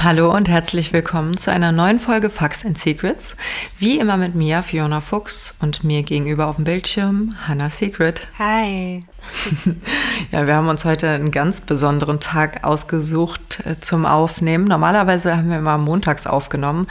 Hallo 0.00 0.32
und 0.32 0.48
herzlich 0.48 0.92
willkommen 0.92 1.36
zu 1.36 1.50
einer 1.50 1.72
neuen 1.72 1.98
Folge 1.98 2.30
Facts 2.30 2.64
and 2.64 2.78
Secrets. 2.78 3.36
Wie 3.78 3.98
immer 3.98 4.16
mit 4.16 4.36
mir, 4.36 4.62
Fiona 4.62 5.00
Fuchs, 5.00 5.56
und 5.60 5.82
mir 5.82 6.04
gegenüber 6.04 6.46
auf 6.46 6.54
dem 6.54 6.64
Bildschirm, 6.64 7.34
Hannah 7.48 7.68
Secret. 7.68 8.28
Hi. 8.38 9.02
Ja, 10.32 10.46
wir 10.46 10.54
haben 10.54 10.68
uns 10.68 10.84
heute 10.84 11.08
einen 11.08 11.30
ganz 11.30 11.60
besonderen 11.60 12.20
Tag 12.20 12.64
ausgesucht 12.64 13.62
äh, 13.64 13.80
zum 13.80 14.06
Aufnehmen. 14.06 14.64
Normalerweise 14.64 15.36
haben 15.36 15.50
wir 15.50 15.58
immer 15.58 15.78
montags 15.78 16.26
aufgenommen. 16.26 16.86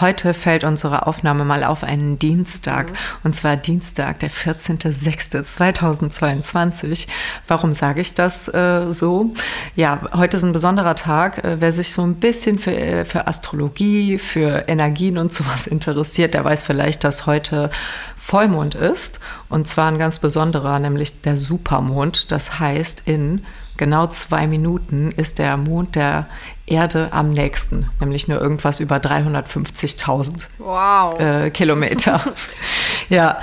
Heute 0.00 0.34
fällt 0.34 0.64
unsere 0.64 1.06
Aufnahme 1.06 1.44
mal 1.44 1.62
auf 1.64 1.84
einen 1.84 2.18
Dienstag. 2.18 2.90
Mhm. 2.90 2.96
Und 3.24 3.34
zwar 3.34 3.56
Dienstag, 3.56 4.20
der 4.20 4.30
14.06.2022. 4.30 7.06
Warum 7.48 7.72
sage 7.72 8.00
ich 8.00 8.14
das 8.14 8.46
äh, 8.48 8.92
so? 8.92 9.32
Ja, 9.76 10.00
heute 10.14 10.36
ist 10.36 10.42
ein 10.42 10.52
besonderer 10.52 10.94
Tag. 10.94 11.44
Äh, 11.44 11.60
wer 11.60 11.72
sich 11.72 11.92
so 11.92 12.02
ein 12.02 12.16
bisschen 12.16 12.58
für, 12.58 12.76
äh, 12.76 13.04
für 13.04 13.26
Astrologie, 13.26 14.18
für 14.18 14.68
Energien 14.68 15.18
und 15.18 15.32
sowas 15.32 15.66
interessiert, 15.66 16.34
der 16.34 16.44
weiß 16.44 16.64
vielleicht, 16.64 17.04
dass 17.04 17.26
heute 17.26 17.70
Vollmond 18.16 18.74
ist. 18.74 19.20
Und 19.48 19.66
zwar 19.66 19.88
ein 19.88 19.98
ganz 19.98 20.18
besonderer, 20.18 20.78
nämlich 20.78 21.20
der 21.22 21.36
Supermond. 21.82 22.30
Das 22.30 22.58
heißt, 22.58 23.02
in 23.06 23.44
genau 23.76 24.06
zwei 24.06 24.46
Minuten 24.46 25.12
ist 25.12 25.38
der 25.38 25.56
Mond 25.56 25.96
der 25.96 26.26
Erde 26.66 27.08
am 27.12 27.30
nächsten, 27.30 27.90
nämlich 28.00 28.28
nur 28.28 28.40
irgendwas 28.40 28.80
über 28.80 28.96
350.000 28.96 30.46
wow. 30.58 31.18
äh, 31.20 31.50
Kilometer. 31.50 32.20
ja, 33.08 33.38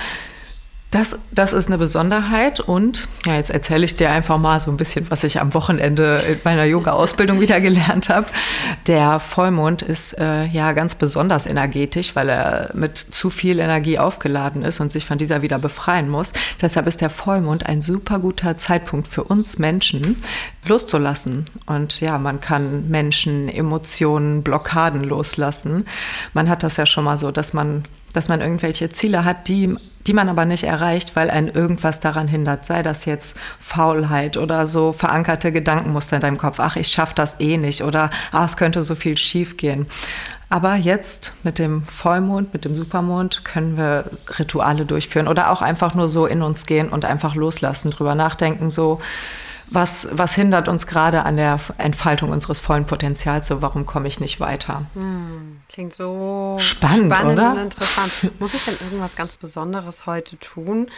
das, 0.91 1.19
das 1.31 1.53
ist 1.53 1.67
eine 1.67 1.77
Besonderheit 1.77 2.59
und 2.59 3.07
ja, 3.23 3.35
jetzt 3.35 3.51
erzähle 3.51 3.85
ich 3.85 3.95
dir 3.95 4.09
einfach 4.09 4.39
mal 4.39 4.59
so 4.59 4.71
ein 4.71 4.77
bisschen, 4.77 5.11
was 5.11 5.23
ich 5.23 5.39
am 5.39 5.53
Wochenende 5.53 6.23
in 6.27 6.39
meiner 6.43 6.63
Yoga-Ausbildung 6.63 7.39
wieder 7.41 7.61
gelernt 7.61 8.09
habe. 8.09 8.25
Der 8.87 9.19
Vollmond 9.19 9.83
ist 9.83 10.17
äh, 10.17 10.45
ja 10.45 10.71
ganz 10.73 10.95
besonders 10.95 11.45
energetisch, 11.45 12.15
weil 12.15 12.29
er 12.29 12.71
mit 12.73 12.97
zu 12.97 13.29
viel 13.29 13.59
Energie 13.59 13.99
aufgeladen 13.99 14.63
ist 14.63 14.79
und 14.79 14.91
sich 14.91 15.05
von 15.05 15.19
dieser 15.19 15.43
wieder 15.43 15.59
befreien 15.59 16.09
muss. 16.09 16.33
Deshalb 16.59 16.87
ist 16.87 17.01
der 17.01 17.11
Vollmond 17.11 17.67
ein 17.67 17.83
super 17.83 18.17
guter 18.17 18.57
Zeitpunkt 18.57 19.07
für 19.07 19.23
uns 19.23 19.59
Menschen, 19.59 20.17
loszulassen. 20.67 21.45
Und 21.67 22.01
ja, 22.01 22.17
man 22.17 22.39
kann 22.39 22.89
Menschen, 22.89 23.47
Emotionen, 23.47 24.41
Blockaden 24.41 25.03
loslassen. 25.03 25.85
Man 26.33 26.49
hat 26.49 26.63
das 26.63 26.77
ja 26.77 26.87
schon 26.87 27.03
mal 27.03 27.19
so, 27.19 27.29
dass 27.29 27.53
man 27.53 27.83
dass 28.13 28.27
man 28.27 28.41
irgendwelche 28.41 28.89
Ziele 28.89 29.23
hat, 29.23 29.47
die, 29.47 29.77
die 30.07 30.13
man 30.13 30.29
aber 30.29 30.45
nicht 30.45 30.63
erreicht, 30.63 31.15
weil 31.15 31.29
ein 31.29 31.47
irgendwas 31.47 31.99
daran 31.99 32.27
hindert. 32.27 32.65
Sei 32.65 32.83
das 32.83 33.05
jetzt 33.05 33.35
Faulheit 33.59 34.37
oder 34.37 34.67
so 34.67 34.91
verankerte 34.91 35.51
Gedankenmuster 35.51 36.15
in 36.15 36.21
deinem 36.21 36.37
Kopf. 36.37 36.59
Ach, 36.59 36.75
ich 36.75 36.87
schaffe 36.87 37.15
das 37.15 37.39
eh 37.39 37.57
nicht 37.57 37.83
oder 37.83 38.09
ach, 38.31 38.45
es 38.45 38.57
könnte 38.57 38.83
so 38.83 38.95
viel 38.95 39.17
schief 39.17 39.57
gehen. 39.57 39.87
Aber 40.49 40.75
jetzt 40.75 41.33
mit 41.43 41.59
dem 41.59 41.83
Vollmond, 41.83 42.53
mit 42.53 42.65
dem 42.65 42.75
Supermond 42.75 43.45
können 43.45 43.77
wir 43.77 44.05
Rituale 44.39 44.85
durchführen 44.85 45.27
oder 45.27 45.51
auch 45.51 45.61
einfach 45.61 45.93
nur 45.93 46.09
so 46.09 46.25
in 46.25 46.41
uns 46.41 46.65
gehen 46.65 46.89
und 46.89 47.05
einfach 47.05 47.35
loslassen, 47.35 47.91
drüber 47.91 48.15
nachdenken, 48.15 48.71
so, 48.71 48.99
was, 49.71 50.07
was 50.11 50.35
hindert 50.35 50.67
uns 50.67 50.87
gerade 50.87 51.23
an 51.23 51.37
der 51.37 51.59
Entfaltung 51.77 52.31
unseres 52.31 52.59
vollen 52.59 52.85
Potenzials? 52.85 53.47
So, 53.47 53.61
warum 53.61 53.85
komme 53.85 54.07
ich 54.07 54.19
nicht 54.19 54.39
weiter? 54.39 54.85
Hm, 54.93 55.61
klingt 55.69 55.93
so 55.93 56.57
spannend, 56.59 57.11
spannend 57.11 57.33
oder? 57.33 57.51
und 57.51 57.59
interessant. 57.59 58.11
Muss 58.39 58.53
ich 58.53 58.63
denn 58.63 58.75
irgendwas 58.81 59.15
ganz 59.15 59.35
Besonderes 59.35 60.05
heute 60.05 60.37
tun? 60.37 60.89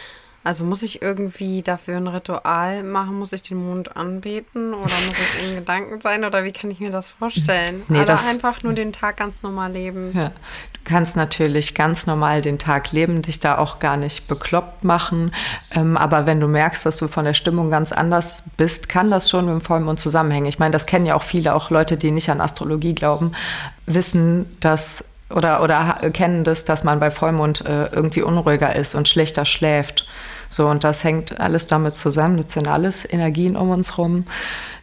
Also 0.44 0.64
muss 0.64 0.82
ich 0.82 1.02
irgendwie 1.02 1.62
dafür 1.62 1.98
ein 1.98 2.08
Ritual 2.08 2.82
machen? 2.82 3.16
Muss 3.18 3.32
ich 3.32 3.42
den 3.42 3.64
Mond 3.64 3.96
anbeten 3.96 4.74
oder 4.74 4.82
muss 4.82 5.16
ich 5.18 5.48
in 5.48 5.54
Gedanken 5.54 6.00
sein? 6.00 6.24
Oder 6.24 6.42
wie 6.42 6.50
kann 6.50 6.70
ich 6.70 6.80
mir 6.80 6.90
das 6.90 7.10
vorstellen? 7.10 7.82
Nee, 7.88 7.98
oder 7.98 8.06
das, 8.06 8.26
einfach 8.26 8.62
nur 8.64 8.72
den 8.72 8.92
Tag 8.92 9.18
ganz 9.18 9.44
normal 9.44 9.72
leben? 9.72 10.10
Ja. 10.14 10.32
Du 10.72 10.80
kannst 10.82 11.14
natürlich 11.14 11.76
ganz 11.76 12.08
normal 12.08 12.42
den 12.42 12.58
Tag 12.58 12.90
leben, 12.90 13.22
dich 13.22 13.38
da 13.38 13.56
auch 13.56 13.78
gar 13.78 13.96
nicht 13.96 14.26
bekloppt 14.26 14.82
machen. 14.82 15.32
Ähm, 15.70 15.96
aber 15.96 16.26
wenn 16.26 16.40
du 16.40 16.48
merkst, 16.48 16.84
dass 16.84 16.96
du 16.96 17.06
von 17.06 17.24
der 17.24 17.34
Stimmung 17.34 17.70
ganz 17.70 17.92
anders 17.92 18.42
bist, 18.56 18.88
kann 18.88 19.12
das 19.12 19.30
schon 19.30 19.44
mit 19.44 19.54
dem 19.54 19.60
Vollmond 19.60 20.00
zusammenhängen. 20.00 20.46
Ich 20.46 20.58
meine, 20.58 20.72
das 20.72 20.86
kennen 20.86 21.06
ja 21.06 21.14
auch 21.14 21.22
viele, 21.22 21.54
auch 21.54 21.70
Leute, 21.70 21.96
die 21.96 22.10
nicht 22.10 22.30
an 22.30 22.40
Astrologie 22.40 22.96
glauben, 22.96 23.32
wissen, 23.86 24.56
dass 24.58 25.04
oder, 25.30 25.62
oder 25.62 26.10
kennen 26.12 26.44
das, 26.44 26.64
dass 26.64 26.84
man 26.84 27.00
bei 27.00 27.10
Vollmond 27.10 27.64
äh, 27.64 27.86
irgendwie 27.86 28.22
unruhiger 28.22 28.74
ist 28.74 28.94
und 28.94 29.08
schlechter 29.08 29.44
schläft. 29.44 30.06
So, 30.52 30.68
und 30.68 30.84
das 30.84 31.02
hängt 31.02 31.40
alles 31.40 31.66
damit 31.66 31.96
zusammen. 31.96 32.36
Das 32.36 32.52
sind 32.52 32.68
alles 32.68 33.10
Energien 33.10 33.56
um 33.56 33.70
uns 33.70 33.96
rum. 33.96 34.26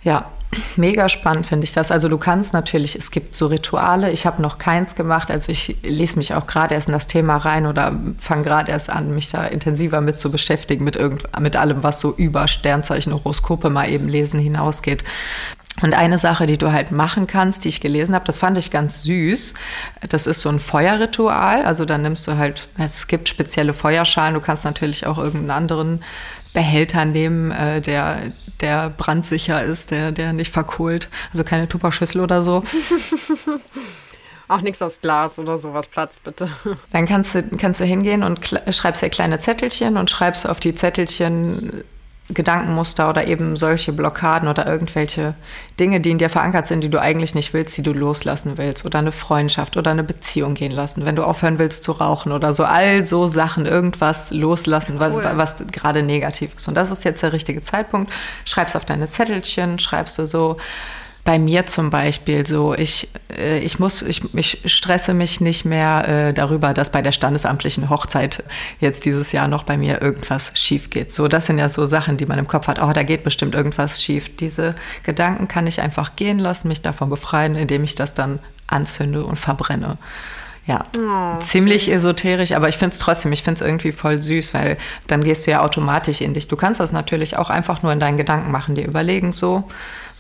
Ja, 0.02 0.32
mega 0.78 1.10
spannend 1.10 1.46
finde 1.46 1.66
ich 1.66 1.74
das. 1.74 1.92
Also 1.92 2.10
du 2.10 2.18
kannst 2.18 2.54
natürlich, 2.54 2.96
es 2.96 3.12
gibt 3.12 3.36
so 3.36 3.48
Rituale. 3.48 4.10
Ich 4.10 4.26
habe 4.26 4.42
noch 4.42 4.58
keins 4.58 4.96
gemacht. 4.96 5.30
Also 5.30 5.52
ich 5.52 5.78
lese 5.84 6.18
mich 6.18 6.34
auch 6.34 6.48
gerade 6.48 6.74
erst 6.74 6.90
in 6.90 6.94
das 6.94 7.06
Thema 7.06 7.38
rein 7.38 7.68
oder 7.68 7.96
fange 8.20 8.42
gerade 8.42 8.72
erst 8.72 8.90
an, 8.90 9.14
mich 9.14 9.30
da 9.30 9.46
intensiver 9.46 10.02
mit 10.02 10.18
zu 10.18 10.32
beschäftigen, 10.32 10.84
mit, 10.84 10.96
irgend, 10.96 11.24
mit 11.40 11.56
allem, 11.56 11.84
was 11.84 12.00
so 12.00 12.16
über 12.16 12.48
Sternzeichen, 12.48 13.14
Horoskope 13.14 13.70
mal 13.70 13.90
eben 13.90 14.08
lesen 14.08 14.40
hinausgeht. 14.40 15.04
Und 15.82 15.94
eine 15.94 16.18
Sache, 16.18 16.46
die 16.46 16.58
du 16.58 16.72
halt 16.72 16.92
machen 16.92 17.28
kannst, 17.28 17.64
die 17.64 17.70
ich 17.70 17.82
gelesen 17.82 18.16
habe, 18.16 18.26
das 18.26 18.38
fand 18.38 18.58
ich 18.58 18.72
ganz 18.72 19.04
süß. 19.04 19.54
Das 20.10 20.28
ist 20.28 20.42
so 20.42 20.50
ein 20.50 20.60
Feuerritual. 20.60 21.66
Also 21.66 21.86
dann 21.86 22.02
nimmst 22.02 22.28
du 22.28 22.38
halt, 22.38 22.70
es 22.78 23.08
gibt 23.08 23.30
spezielle 23.30 23.74
Feuerschalen. 23.74 24.34
Du 24.34 24.42
kannst 24.42 24.66
natürlich 24.66 25.06
auch 25.06 25.18
irgendeinen 25.18 25.52
anderen 25.52 26.04
Behälter 26.54 27.06
nehmen, 27.06 27.52
äh, 27.52 27.80
der, 27.80 28.32
der 28.60 28.90
brandsicher 28.90 29.64
ist, 29.64 29.92
der, 29.92 30.12
der 30.12 30.34
nicht 30.34 30.52
verkohlt. 30.52 31.10
Also 31.32 31.44
keine 31.44 31.68
Tupperschüssel 31.68 32.22
oder 32.22 32.42
so. 32.42 32.64
Auch 34.50 34.62
nichts 34.62 34.82
aus 34.82 35.00
Glas 35.00 35.38
oder 35.38 35.60
sowas, 35.60 35.88
Platz 35.88 36.20
bitte. 36.20 36.50
Dann 36.92 37.06
kannst 37.06 37.36
du, 37.36 37.44
kannst 37.56 37.80
du 37.82 37.86
hingehen 37.86 38.24
und 38.24 38.48
schreibst 38.72 39.04
dir 39.04 39.10
kleine 39.10 39.38
Zettelchen 39.38 39.96
und 39.96 40.10
schreibst 40.10 40.50
auf 40.50 40.60
die 40.60 40.74
Zettelchen 40.74 41.84
Gedankenmuster 42.32 43.10
oder 43.10 43.26
eben 43.26 43.56
solche 43.56 43.92
Blockaden 43.92 44.48
oder 44.48 44.68
irgendwelche 44.68 45.34
Dinge, 45.80 46.00
die 46.00 46.12
in 46.12 46.20
dir 46.20 46.30
verankert 46.30 46.68
sind, 46.68 46.82
die 46.84 46.90
du 46.90 47.02
eigentlich 47.02 47.34
nicht 47.34 47.54
willst, 47.54 47.76
die 47.78 47.82
du 47.82 47.92
loslassen 47.92 48.58
willst 48.58 48.86
oder 48.86 49.00
eine 49.00 49.12
Freundschaft 49.12 49.78
oder 49.78 49.92
eine 49.92 50.04
Beziehung 50.04 50.54
gehen 50.54 50.72
lassen, 50.72 51.06
wenn 51.06 51.16
du 51.16 51.24
aufhören 51.24 51.58
willst 51.58 51.84
zu 51.84 51.92
rauchen 51.92 52.32
oder 52.32 52.54
so, 52.54 52.66
all 52.66 53.04
so 53.04 53.26
Sachen, 53.28 53.66
irgendwas 53.66 54.32
loslassen, 54.32 54.98
cool. 55.00 55.24
was, 55.24 55.58
was 55.60 55.68
gerade 55.72 56.04
negativ 56.04 56.56
ist. 56.56 56.68
Und 56.68 56.76
das 56.76 56.92
ist 56.92 57.04
jetzt 57.04 57.24
der 57.24 57.34
richtige 57.34 57.64
Zeitpunkt. 57.64 58.14
Schreibst 58.46 58.76
auf 58.76 58.86
deine 58.86 59.10
Zettelchen, 59.10 59.80
schreibst 59.80 60.20
du 60.20 60.28
so, 60.28 60.58
bei 61.30 61.38
mir 61.38 61.68
zum 61.68 61.92
Beispiel 61.92 62.44
so, 62.48 62.74
ich, 62.74 63.08
äh, 63.38 63.60
ich 63.60 63.78
muss, 63.78 64.02
ich, 64.02 64.34
ich 64.34 64.62
stresse 64.66 65.14
mich 65.14 65.40
nicht 65.42 65.64
mehr 65.64 66.08
äh, 66.08 66.34
darüber, 66.34 66.74
dass 66.74 66.92
bei 66.92 67.04
der 67.04 67.12
standesamtlichen 67.12 67.88
Hochzeit 67.92 68.44
jetzt 68.80 69.06
dieses 69.06 69.32
Jahr 69.32 69.48
noch 69.48 69.62
bei 69.62 69.78
mir 69.78 70.02
irgendwas 70.02 70.52
schief 70.56 70.90
geht. 70.90 71.14
So, 71.14 71.28
das 71.28 71.46
sind 71.46 71.60
ja 71.60 71.70
so 71.70 71.86
Sachen, 71.86 72.18
die 72.18 72.26
man 72.26 72.40
im 72.40 72.48
Kopf 72.48 72.68
hat. 72.68 72.82
Oh, 72.82 72.92
da 72.94 73.04
geht 73.04 73.24
bestimmt 73.24 73.54
irgendwas 73.54 74.02
schief. 74.02 74.36
Diese 74.38 74.74
Gedanken 75.04 75.48
kann 75.48 75.68
ich 75.68 75.82
einfach 75.82 76.16
gehen 76.16 76.40
lassen, 76.40 76.68
mich 76.68 76.82
davon 76.82 77.12
befreien, 77.12 77.54
indem 77.54 77.84
ich 77.84 77.94
das 77.94 78.16
dann 78.16 78.40
anzünde 78.66 79.24
und 79.24 79.38
verbrenne. 79.38 80.00
Ja, 80.66 80.86
oh, 80.98 81.40
ziemlich 81.42 81.86
süß. 81.86 81.94
esoterisch, 81.94 82.54
aber 82.54 82.70
ich 82.70 82.78
finde 82.78 82.94
es 82.94 83.00
trotzdem, 83.00 83.32
ich 83.34 83.44
finde 83.44 83.62
es 83.62 83.68
irgendwie 83.68 83.92
voll 83.92 84.20
süß, 84.20 84.56
weil 84.56 84.78
dann 85.06 85.24
gehst 85.24 85.46
du 85.46 85.52
ja 85.52 85.62
automatisch 85.62 86.22
in 86.22 86.34
dich. 86.34 86.48
Du 86.48 86.56
kannst 86.56 86.80
das 86.80 86.92
natürlich 86.92 87.38
auch 87.38 87.52
einfach 87.52 87.84
nur 87.84 87.92
in 87.92 88.00
deinen 88.00 88.18
Gedanken 88.18 88.52
machen, 88.52 88.74
dir 88.74 88.88
überlegen 88.88 89.32
so, 89.32 89.68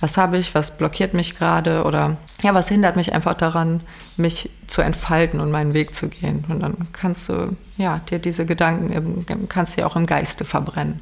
was 0.01 0.17
habe 0.17 0.37
ich, 0.37 0.55
was 0.55 0.77
blockiert 0.77 1.13
mich 1.13 1.37
gerade 1.37 1.83
oder 1.83 2.17
ja, 2.41 2.53
was 2.53 2.69
hindert 2.69 2.95
mich 2.95 3.13
einfach 3.13 3.33
daran, 3.33 3.81
mich 4.15 4.49
zu 4.67 4.81
entfalten 4.81 5.41
und 5.41 5.51
meinen 5.51 5.73
Weg 5.73 5.93
zu 5.93 6.07
gehen. 6.07 6.45
Und 6.47 6.61
dann 6.61 6.87
kannst 6.93 7.27
du 7.27 7.55
ja 7.75 7.99
dir 8.09 8.19
diese 8.19 8.45
Gedanken 8.45 9.25
im, 9.27 9.49
kannst 9.49 9.77
du 9.77 9.85
auch 9.85 9.97
im 9.97 10.05
Geiste 10.05 10.45
verbrennen. 10.45 11.01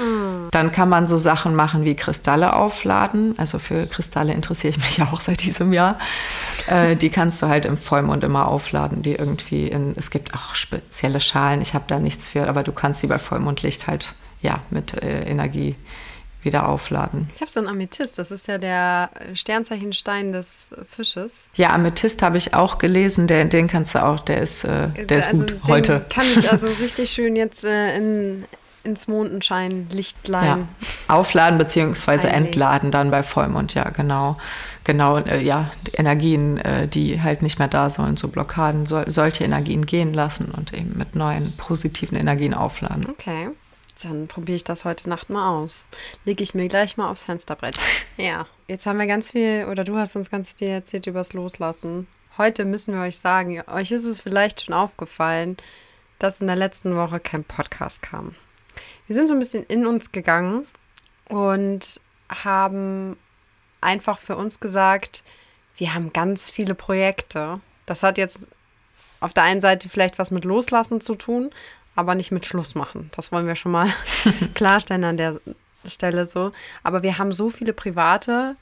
Mhm. 0.00 0.48
Dann 0.50 0.72
kann 0.72 0.88
man 0.88 1.06
so 1.06 1.18
Sachen 1.18 1.54
machen 1.54 1.84
wie 1.84 1.94
Kristalle 1.94 2.54
aufladen. 2.54 3.34
Also 3.38 3.58
für 3.58 3.86
Kristalle 3.86 4.32
interessiere 4.32 4.70
ich 4.70 4.78
mich 4.78 4.96
ja 4.96 5.08
auch 5.12 5.20
seit 5.20 5.42
diesem 5.42 5.72
Jahr. 5.74 5.98
Äh, 6.68 6.96
die 6.96 7.10
kannst 7.10 7.42
du 7.42 7.48
halt 7.48 7.66
im 7.66 7.76
Vollmond 7.76 8.24
immer 8.24 8.48
aufladen. 8.48 9.02
Die 9.02 9.14
irgendwie 9.14 9.68
in, 9.68 9.92
es 9.94 10.10
gibt 10.10 10.32
auch 10.34 10.54
spezielle 10.54 11.20
Schalen. 11.20 11.60
Ich 11.60 11.74
habe 11.74 11.84
da 11.86 11.98
nichts 11.98 12.28
für, 12.28 12.48
aber 12.48 12.62
du 12.62 12.72
kannst 12.72 13.00
sie 13.00 13.08
bei 13.08 13.18
Vollmondlicht 13.18 13.86
halt 13.86 14.14
ja 14.40 14.60
mit 14.70 14.94
äh, 15.02 15.24
Energie 15.24 15.76
wieder 16.42 16.68
aufladen. 16.68 17.28
Ich 17.34 17.40
habe 17.40 17.50
so 17.50 17.60
einen 17.60 17.68
Amethyst, 17.68 18.18
das 18.18 18.30
ist 18.30 18.46
ja 18.46 18.58
der 18.58 19.10
Sternzeichenstein 19.34 20.32
des 20.32 20.70
Fisches. 20.88 21.50
Ja, 21.54 21.70
Amethyst 21.70 22.22
habe 22.22 22.38
ich 22.38 22.54
auch 22.54 22.78
gelesen, 22.78 23.26
den, 23.26 23.48
den 23.48 23.66
kannst 23.66 23.94
du 23.94 24.04
auch, 24.04 24.20
der 24.20 24.40
ist, 24.40 24.64
äh, 24.64 24.88
der 24.90 25.18
ist 25.18 25.28
also 25.28 25.46
gut 25.46 25.60
heute. 25.66 26.06
Kann 26.08 26.26
ich 26.36 26.50
also 26.50 26.66
richtig 26.80 27.10
schön 27.10 27.34
jetzt 27.34 27.64
äh, 27.64 27.96
in, 27.96 28.44
ins 28.84 29.08
Mondenscheinlichtlein. 29.08 30.60
Ja. 30.60 31.14
Aufladen 31.14 31.58
bzw. 31.58 32.28
entladen 32.28 32.90
dann 32.90 33.10
bei 33.10 33.22
Vollmond, 33.22 33.74
ja, 33.74 33.90
genau. 33.90 34.36
Genau, 34.84 35.18
äh, 35.18 35.42
ja, 35.42 35.70
Energien, 35.92 36.56
äh, 36.58 36.88
die 36.88 37.20
halt 37.20 37.42
nicht 37.42 37.58
mehr 37.58 37.68
da 37.68 37.90
sollen, 37.90 38.16
so 38.16 38.28
Blockaden, 38.28 38.86
so, 38.86 39.02
solche 39.06 39.44
Energien 39.44 39.84
gehen 39.84 40.14
lassen 40.14 40.50
und 40.50 40.72
eben 40.72 40.96
mit 40.96 41.14
neuen 41.14 41.54
positiven 41.56 42.16
Energien 42.16 42.54
aufladen. 42.54 43.06
Okay. 43.10 43.48
Dann 44.02 44.28
probiere 44.28 44.56
ich 44.56 44.64
das 44.64 44.84
heute 44.84 45.08
Nacht 45.08 45.30
mal 45.30 45.50
aus. 45.50 45.88
Lege 46.24 46.42
ich 46.42 46.54
mir 46.54 46.68
gleich 46.68 46.96
mal 46.96 47.10
aufs 47.10 47.24
Fensterbrett. 47.24 47.78
Ja, 48.16 48.48
jetzt 48.66 48.84
haben 48.84 48.98
wir 48.98 49.06
ganz 49.06 49.30
viel, 49.30 49.66
oder 49.70 49.84
du 49.84 49.96
hast 49.96 50.16
uns 50.16 50.28
ganz 50.28 50.52
viel 50.54 50.66
erzählt 50.66 51.06
übers 51.06 51.34
Loslassen. 51.34 52.08
Heute 52.36 52.64
müssen 52.64 52.92
wir 52.92 53.02
euch 53.02 53.16
sagen, 53.16 53.62
euch 53.68 53.92
ist 53.92 54.04
es 54.04 54.20
vielleicht 54.20 54.64
schon 54.64 54.74
aufgefallen, 54.74 55.56
dass 56.18 56.40
in 56.40 56.48
der 56.48 56.56
letzten 56.56 56.96
Woche 56.96 57.20
kein 57.20 57.44
Podcast 57.44 58.02
kam. 58.02 58.34
Wir 59.06 59.14
sind 59.14 59.28
so 59.28 59.34
ein 59.34 59.38
bisschen 59.38 59.64
in 59.66 59.86
uns 59.86 60.10
gegangen 60.10 60.66
und 61.28 62.00
haben 62.28 63.16
einfach 63.80 64.18
für 64.18 64.36
uns 64.36 64.58
gesagt, 64.58 65.22
wir 65.76 65.94
haben 65.94 66.12
ganz 66.12 66.50
viele 66.50 66.74
Projekte. 66.74 67.60
Das 67.86 68.02
hat 68.02 68.18
jetzt 68.18 68.48
auf 69.20 69.32
der 69.32 69.44
einen 69.44 69.60
Seite 69.60 69.88
vielleicht 69.88 70.18
was 70.18 70.30
mit 70.30 70.44
Loslassen 70.44 71.00
zu 71.00 71.14
tun, 71.14 71.50
aber 71.98 72.14
nicht 72.14 72.30
mit 72.30 72.46
Schluss 72.46 72.76
machen. 72.76 73.10
Das 73.16 73.32
wollen 73.32 73.48
wir 73.48 73.56
schon 73.56 73.72
mal 73.72 73.88
klarstellen 74.54 75.02
an 75.02 75.16
der 75.16 75.40
Stelle 75.84 76.26
so. 76.26 76.52
Aber 76.84 77.02
wir 77.02 77.18
haben 77.18 77.32
so 77.32 77.50
viele 77.50 77.72
private, 77.72 78.54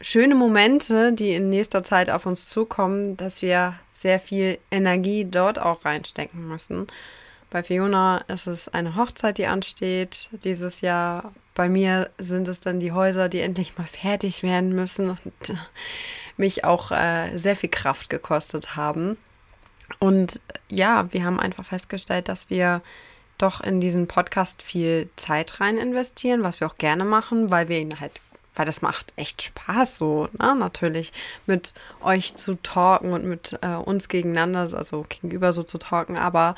schöne 0.00 0.36
Momente, 0.36 1.12
die 1.12 1.34
in 1.34 1.50
nächster 1.50 1.82
Zeit 1.82 2.08
auf 2.08 2.24
uns 2.24 2.48
zukommen, 2.48 3.16
dass 3.16 3.42
wir 3.42 3.74
sehr 3.92 4.20
viel 4.20 4.58
Energie 4.70 5.24
dort 5.24 5.58
auch 5.58 5.84
reinstecken 5.84 6.46
müssen. 6.46 6.86
Bei 7.50 7.64
Fiona 7.64 8.18
ist 8.28 8.46
es 8.46 8.68
eine 8.68 8.94
Hochzeit, 8.94 9.38
die 9.38 9.46
ansteht 9.46 10.30
dieses 10.44 10.82
Jahr. 10.82 11.32
Bei 11.54 11.68
mir 11.68 12.10
sind 12.18 12.46
es 12.46 12.60
dann 12.60 12.78
die 12.78 12.92
Häuser, 12.92 13.28
die 13.28 13.40
endlich 13.40 13.76
mal 13.76 13.88
fertig 13.88 14.44
werden 14.44 14.72
müssen 14.72 15.10
und 15.10 15.54
mich 16.36 16.64
auch 16.64 16.92
äh, 16.92 17.36
sehr 17.36 17.56
viel 17.56 17.70
Kraft 17.70 18.08
gekostet 18.08 18.76
haben. 18.76 19.16
Und 19.98 20.40
ja, 20.68 21.12
wir 21.12 21.24
haben 21.24 21.40
einfach 21.40 21.64
festgestellt, 21.64 22.28
dass 22.28 22.50
wir 22.50 22.82
doch 23.38 23.60
in 23.60 23.80
diesen 23.80 24.06
Podcast 24.06 24.62
viel 24.62 25.08
Zeit 25.16 25.60
rein 25.60 25.76
investieren, 25.76 26.44
was 26.44 26.60
wir 26.60 26.66
auch 26.68 26.76
gerne 26.76 27.04
machen, 27.04 27.50
weil 27.50 27.68
wir 27.68 27.78
ihn 27.78 27.98
halt, 27.98 28.20
weil 28.54 28.66
das 28.66 28.82
macht 28.82 29.12
echt 29.16 29.42
Spaß 29.42 29.98
so, 29.98 30.28
ne? 30.38 30.54
natürlich 30.54 31.12
mit 31.46 31.74
euch 32.00 32.36
zu 32.36 32.54
talken 32.62 33.12
und 33.12 33.24
mit 33.24 33.58
äh, 33.62 33.74
uns 33.74 34.08
gegeneinander, 34.08 34.76
also 34.76 35.04
gegenüber 35.08 35.52
so 35.52 35.62
zu 35.62 35.78
talken, 35.78 36.16
aber 36.16 36.54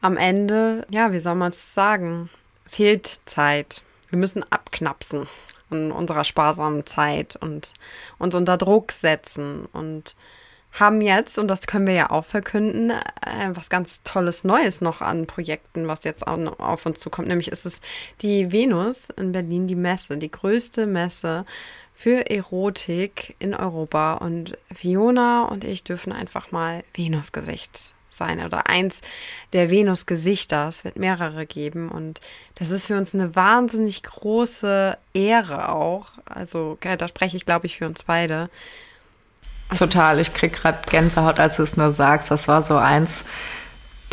am 0.00 0.16
Ende, 0.16 0.86
ja, 0.88 1.12
wie 1.12 1.20
soll 1.20 1.34
man 1.34 1.50
es 1.50 1.74
sagen, 1.74 2.30
fehlt 2.66 3.20
Zeit. 3.26 3.82
Wir 4.08 4.18
müssen 4.18 4.44
abknapsen 4.50 5.28
in 5.70 5.92
unserer 5.92 6.24
sparsamen 6.24 6.86
Zeit 6.86 7.36
und 7.36 7.74
uns 8.18 8.34
unter 8.34 8.56
Druck 8.56 8.92
setzen 8.92 9.66
und 9.72 10.16
haben 10.72 11.00
jetzt, 11.00 11.38
und 11.38 11.48
das 11.48 11.66
können 11.66 11.86
wir 11.86 11.94
ja 11.94 12.10
auch 12.10 12.24
verkünden, 12.24 12.90
äh, 12.90 13.50
was 13.54 13.68
ganz 13.70 14.02
Tolles 14.04 14.44
Neues 14.44 14.80
noch 14.80 15.00
an 15.00 15.26
Projekten, 15.26 15.88
was 15.88 16.04
jetzt 16.04 16.26
auf 16.26 16.86
uns 16.86 17.00
zukommt. 17.00 17.28
Nämlich 17.28 17.48
ist 17.48 17.66
es 17.66 17.80
die 18.22 18.52
Venus 18.52 19.10
in 19.10 19.32
Berlin, 19.32 19.66
die 19.66 19.74
Messe, 19.74 20.16
die 20.16 20.30
größte 20.30 20.86
Messe 20.86 21.44
für 21.92 22.30
Erotik 22.30 23.34
in 23.40 23.54
Europa. 23.54 24.14
Und 24.14 24.56
Fiona 24.72 25.44
und 25.44 25.64
ich 25.64 25.84
dürfen 25.84 26.12
einfach 26.12 26.52
mal 26.52 26.84
Venus-Gesicht 26.94 27.92
sein 28.08 28.44
oder 28.44 28.68
eins 28.68 29.00
der 29.52 29.70
Venus-Gesichter. 29.70 30.68
Es 30.68 30.84
wird 30.84 30.96
mehrere 30.96 31.46
geben 31.46 31.90
und 31.90 32.20
das 32.54 32.70
ist 32.70 32.86
für 32.86 32.96
uns 32.96 33.14
eine 33.14 33.34
wahnsinnig 33.34 34.02
große 34.02 34.96
Ehre 35.14 35.70
auch. 35.70 36.12
Also 36.24 36.78
da 36.80 37.08
spreche 37.08 37.36
ich, 37.36 37.46
glaube 37.46 37.66
ich, 37.66 37.78
für 37.78 37.86
uns 37.86 38.02
beide. 38.02 38.50
Total, 39.78 40.18
ich 40.18 40.34
krieg 40.34 40.52
gerade 40.52 40.78
Gänsehaut, 40.90 41.38
als 41.38 41.56
du 41.56 41.62
es 41.62 41.76
nur 41.76 41.92
sagst. 41.92 42.30
Das 42.30 42.48
war 42.48 42.62
so 42.62 42.76
eins 42.76 43.24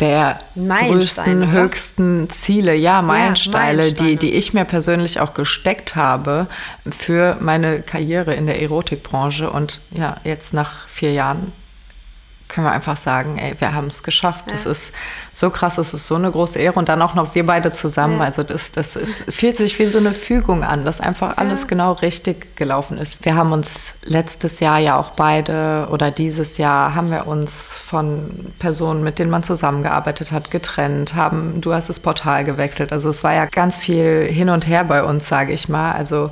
der 0.00 0.38
größten, 0.56 1.50
höchsten 1.50 2.30
Ziele, 2.30 2.74
ja, 2.74 3.02
Meilensteine, 3.02 3.88
ja, 3.88 3.92
die, 3.92 4.16
die 4.16 4.34
ich 4.34 4.54
mir 4.54 4.64
persönlich 4.64 5.18
auch 5.18 5.34
gesteckt 5.34 5.96
habe 5.96 6.46
für 6.88 7.36
meine 7.40 7.82
Karriere 7.82 8.34
in 8.34 8.46
der 8.46 8.62
Erotikbranche. 8.62 9.50
Und 9.50 9.80
ja, 9.90 10.18
jetzt 10.22 10.54
nach 10.54 10.88
vier 10.88 11.12
Jahren 11.12 11.52
können 12.48 12.66
wir 12.66 12.72
einfach 12.72 12.96
sagen, 12.96 13.38
ey, 13.38 13.54
wir 13.58 13.74
haben 13.74 13.86
es 13.86 14.02
geschafft. 14.02 14.44
Ja. 14.46 14.52
Das 14.52 14.66
ist 14.66 14.94
so 15.32 15.50
krass, 15.50 15.78
es 15.78 15.94
ist 15.94 16.06
so 16.06 16.14
eine 16.14 16.30
große 16.30 16.58
Ehre. 16.58 16.78
Und 16.78 16.88
dann 16.88 17.02
auch 17.02 17.14
noch 17.14 17.34
wir 17.34 17.44
beide 17.44 17.72
zusammen. 17.72 18.18
Ja. 18.18 18.24
Also 18.24 18.42
das, 18.42 18.72
das 18.72 18.96
ist, 18.96 19.32
fühlt 19.32 19.56
sich 19.56 19.78
wie 19.78 19.86
so 19.86 19.98
eine 19.98 20.12
Fügung 20.12 20.64
an, 20.64 20.84
dass 20.84 21.00
einfach 21.00 21.36
alles 21.36 21.62
ja. 21.62 21.68
genau 21.68 21.92
richtig 21.92 22.56
gelaufen 22.56 22.98
ist. 22.98 23.24
Wir 23.24 23.36
haben 23.36 23.52
uns 23.52 23.94
letztes 24.02 24.60
Jahr 24.60 24.78
ja 24.78 24.98
auch 24.98 25.10
beide 25.10 25.88
oder 25.90 26.10
dieses 26.10 26.58
Jahr 26.58 26.94
haben 26.94 27.10
wir 27.10 27.26
uns 27.26 27.74
von 27.74 28.52
Personen, 28.58 29.04
mit 29.04 29.18
denen 29.18 29.30
man 29.30 29.42
zusammengearbeitet 29.42 30.32
hat, 30.32 30.50
getrennt, 30.50 31.14
haben, 31.14 31.60
du 31.60 31.74
hast 31.74 31.88
das 31.88 32.00
Portal 32.00 32.44
gewechselt. 32.44 32.92
Also 32.92 33.10
es 33.10 33.22
war 33.22 33.34
ja 33.34 33.44
ganz 33.44 33.78
viel 33.78 34.26
hin 34.30 34.48
und 34.48 34.66
her 34.66 34.84
bei 34.84 35.02
uns, 35.02 35.28
sage 35.28 35.52
ich 35.52 35.68
mal. 35.68 35.92
Also 35.92 36.30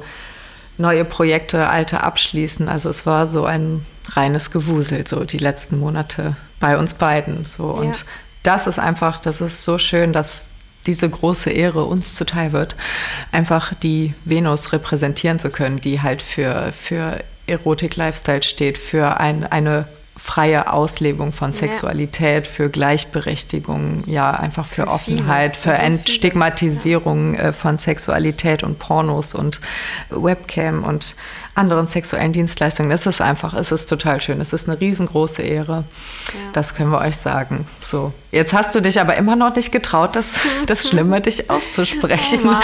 neue 0.79 1.05
Projekte, 1.05 1.69
alte 1.69 2.03
abschließen. 2.03 2.69
Also 2.69 2.89
es 2.89 3.07
war 3.07 3.27
so 3.27 3.45
ein 3.45 3.85
reines 4.09 4.51
Gewusel, 4.51 5.07
so 5.07 5.25
die 5.25 5.39
letzten 5.39 5.79
Monate 5.79 6.37
bei 6.61 6.79
uns 6.79 6.95
beiden. 6.95 7.45
So. 7.45 7.75
Ja. 7.75 7.81
Und 7.81 8.05
das 8.43 8.67
ist 8.67 8.79
einfach, 8.79 9.19
das 9.19 9.41
ist 9.41 9.65
so 9.65 9.79
schön, 9.79 10.13
dass 10.13 10.51
diese 10.87 11.09
große 11.09 11.51
Ehre 11.51 11.85
uns 11.85 12.15
zuteil 12.15 12.53
wird, 12.53 12.77
einfach 13.33 13.75
die 13.75 14.15
Venus 14.25 14.73
repräsentieren 14.73 15.39
zu 15.39 15.51
können, 15.51 15.81
die 15.81 16.01
halt 16.01 16.23
für, 16.23 16.73
für 16.73 17.25
Erotik-Lifestyle 17.49 18.43
steht, 18.43 18.79
für 18.79 19.19
ein, 19.19 19.45
eine 19.45 19.89
freie 20.17 20.73
Auslebung 20.73 21.33
von 21.33 21.53
Sexualität, 21.53 22.47
ja. 22.47 22.53
für 22.53 22.71
Gleichberechtigung, 22.71 24.05
ja, 24.07 24.31
einfach 24.31 24.65
für, 24.65 24.83
für 24.83 24.89
Offenheit, 24.89 25.55
vieles. 25.57 25.77
für 25.77 25.83
Entstigmatisierung 25.83 27.35
ja. 27.35 27.41
Äh, 27.41 27.53
von 27.53 27.77
Sexualität 27.77 28.63
und 28.63 28.79
Pornos 28.79 29.35
und 29.35 29.61
Webcam 30.11 30.85
und 30.85 31.17
anderen 31.55 31.87
sexuellen 31.87 32.33
Dienstleistungen. 32.33 32.91
Es 32.91 33.07
ist 33.07 33.21
einfach, 33.21 33.55
es 33.55 33.73
ist 33.73 33.87
total 33.87 34.21
schön. 34.21 34.41
Es 34.41 34.53
ist 34.53 34.69
eine 34.69 34.81
riesengroße 34.81 35.43
Ehre. 35.43 35.85
Ja. 36.29 36.53
Das 36.53 36.75
können 36.75 36.91
wir 36.91 37.01
euch 37.01 37.17
sagen. 37.17 37.67
So. 37.81 38.13
Jetzt 38.31 38.53
hast 38.53 38.75
du 38.75 38.81
dich 38.81 39.01
aber 39.01 39.17
immer 39.17 39.37
noch 39.37 39.55
nicht 39.55 39.73
getraut, 39.73 40.17
das, 40.17 40.35
das 40.67 40.89
Schlimme 40.89 41.21
dich 41.21 41.51
auszusprechen. 41.51 42.41
Oh 42.43 42.47
Mann. 42.47 42.63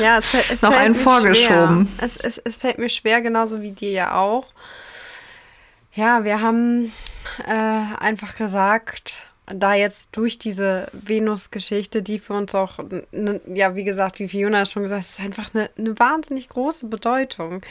Ja, 0.00 0.18
es, 0.18 0.26
es 0.50 0.62
noch 0.62 0.76
einen 0.76 0.94
vorgeschoben. 0.94 1.88
Es, 1.98 2.16
es, 2.16 2.38
es 2.38 2.56
fällt 2.56 2.78
mir 2.78 2.88
schwer, 2.88 3.20
genauso 3.20 3.60
wie 3.60 3.72
dir 3.72 3.90
ja 3.90 4.14
auch. 4.14 4.46
Ja, 5.96 6.24
wir 6.24 6.42
haben 6.42 6.92
äh, 7.46 7.94
einfach 7.98 8.34
gesagt, 8.34 9.14
da 9.46 9.72
jetzt 9.72 10.14
durch 10.14 10.38
diese 10.38 10.88
Venus-Geschichte, 10.92 12.02
die 12.02 12.18
für 12.18 12.34
uns 12.34 12.54
auch, 12.54 12.78
ne, 13.12 13.40
ja, 13.46 13.74
wie 13.76 13.84
gesagt, 13.84 14.18
wie 14.18 14.28
Fiona 14.28 14.66
schon 14.66 14.82
gesagt 14.82 15.04
hat, 15.04 15.08
ist 15.08 15.20
einfach 15.20 15.54
eine, 15.54 15.70
eine 15.78 15.98
wahnsinnig 15.98 16.50
große 16.50 16.88
Bedeutung. 16.88 17.62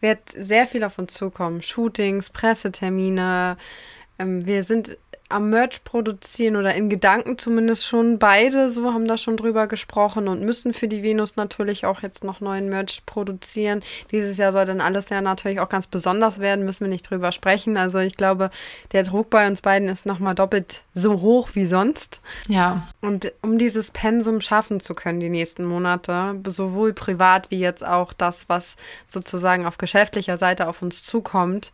Wird 0.00 0.20
sehr 0.28 0.66
viel 0.66 0.84
auf 0.84 0.96
uns 0.98 1.14
zukommen. 1.14 1.60
Shootings, 1.60 2.30
Pressetermine. 2.30 3.56
Ähm, 4.20 4.46
wir 4.46 4.62
sind 4.62 4.96
am 5.32 5.50
Merch 5.50 5.84
produzieren 5.84 6.56
oder 6.56 6.74
in 6.74 6.88
Gedanken 6.88 7.38
zumindest 7.38 7.86
schon 7.86 8.18
beide 8.18 8.70
so 8.70 8.92
haben 8.92 9.06
da 9.06 9.16
schon 9.16 9.36
drüber 9.36 9.66
gesprochen 9.66 10.28
und 10.28 10.42
müssen 10.42 10.72
für 10.72 10.88
die 10.88 11.02
Venus 11.02 11.36
natürlich 11.36 11.86
auch 11.86 12.02
jetzt 12.02 12.24
noch 12.24 12.40
neuen 12.40 12.68
Merch 12.68 13.02
produzieren. 13.06 13.82
Dieses 14.10 14.36
Jahr 14.36 14.52
soll 14.52 14.66
dann 14.66 14.80
alles 14.80 15.08
ja 15.08 15.20
natürlich 15.20 15.60
auch 15.60 15.68
ganz 15.68 15.86
besonders 15.86 16.38
werden, 16.38 16.64
müssen 16.64 16.84
wir 16.84 16.90
nicht 16.90 17.08
drüber 17.08 17.32
sprechen. 17.32 17.76
Also 17.76 17.98
ich 17.98 18.16
glaube, 18.16 18.50
der 18.92 19.02
Druck 19.04 19.30
bei 19.30 19.46
uns 19.46 19.60
beiden 19.60 19.88
ist 19.88 20.06
nochmal 20.06 20.34
doppelt 20.34 20.82
so 20.94 21.20
hoch 21.20 21.50
wie 21.54 21.66
sonst. 21.66 22.20
Ja. 22.48 22.88
Und 23.00 23.32
um 23.42 23.58
dieses 23.58 23.90
Pensum 23.90 24.40
schaffen 24.40 24.80
zu 24.80 24.94
können 24.94 25.20
die 25.20 25.30
nächsten 25.30 25.64
Monate, 25.64 26.40
sowohl 26.46 26.92
privat 26.92 27.50
wie 27.50 27.58
jetzt 27.58 27.84
auch 27.84 28.12
das, 28.12 28.48
was 28.48 28.76
sozusagen 29.08 29.66
auf 29.66 29.78
geschäftlicher 29.78 30.36
Seite 30.38 30.68
auf 30.68 30.82
uns 30.82 31.02
zukommt, 31.02 31.72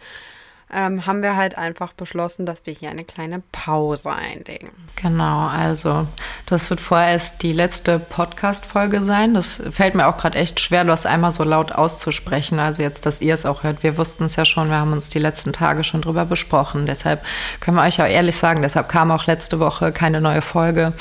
ähm, 0.72 1.06
haben 1.06 1.22
wir 1.22 1.37
halt 1.37 1.56
einfach 1.56 1.92
beschlossen, 1.92 2.46
dass 2.46 2.66
wir 2.66 2.75
hier 2.75 2.90
eine 2.90 3.04
kleine 3.04 3.42
Pause 3.52 4.10
einlegen. 4.10 4.70
Genau, 4.96 5.46
also 5.46 6.06
das 6.46 6.68
wird 6.70 6.80
vorerst 6.80 7.42
die 7.42 7.52
letzte 7.52 7.98
Podcast-Folge 7.98 9.02
sein. 9.02 9.34
Das 9.34 9.62
fällt 9.70 9.94
mir 9.94 10.06
auch 10.08 10.16
gerade 10.16 10.38
echt 10.38 10.60
schwer, 10.60 10.84
das 10.84 11.06
einmal 11.06 11.32
so 11.32 11.44
laut 11.44 11.72
auszusprechen. 11.72 12.58
Also 12.58 12.82
jetzt, 12.82 13.06
dass 13.06 13.20
ihr 13.20 13.34
es 13.34 13.46
auch 13.46 13.62
hört. 13.62 13.82
Wir 13.82 13.96
wussten 13.96 14.25
es 14.25 14.37
ja 14.37 14.44
schon, 14.44 14.68
wir 14.68 14.78
haben 14.78 14.92
uns 14.92 15.08
die 15.08 15.18
letzten 15.18 15.52
Tage 15.52 15.84
schon 15.84 16.02
drüber 16.02 16.25
besprochen. 16.25 16.87
Deshalb 16.87 17.25
können 17.60 17.76
wir 17.76 17.84
euch 17.84 18.02
auch 18.02 18.06
ehrlich 18.06 18.37
sagen, 18.37 18.62
deshalb 18.62 18.88
kam 18.88 19.10
auch 19.10 19.26
letzte 19.26 19.60
Woche 19.60 19.92
keine 19.92 20.20
neue 20.20 20.42
Folge. 20.42 20.92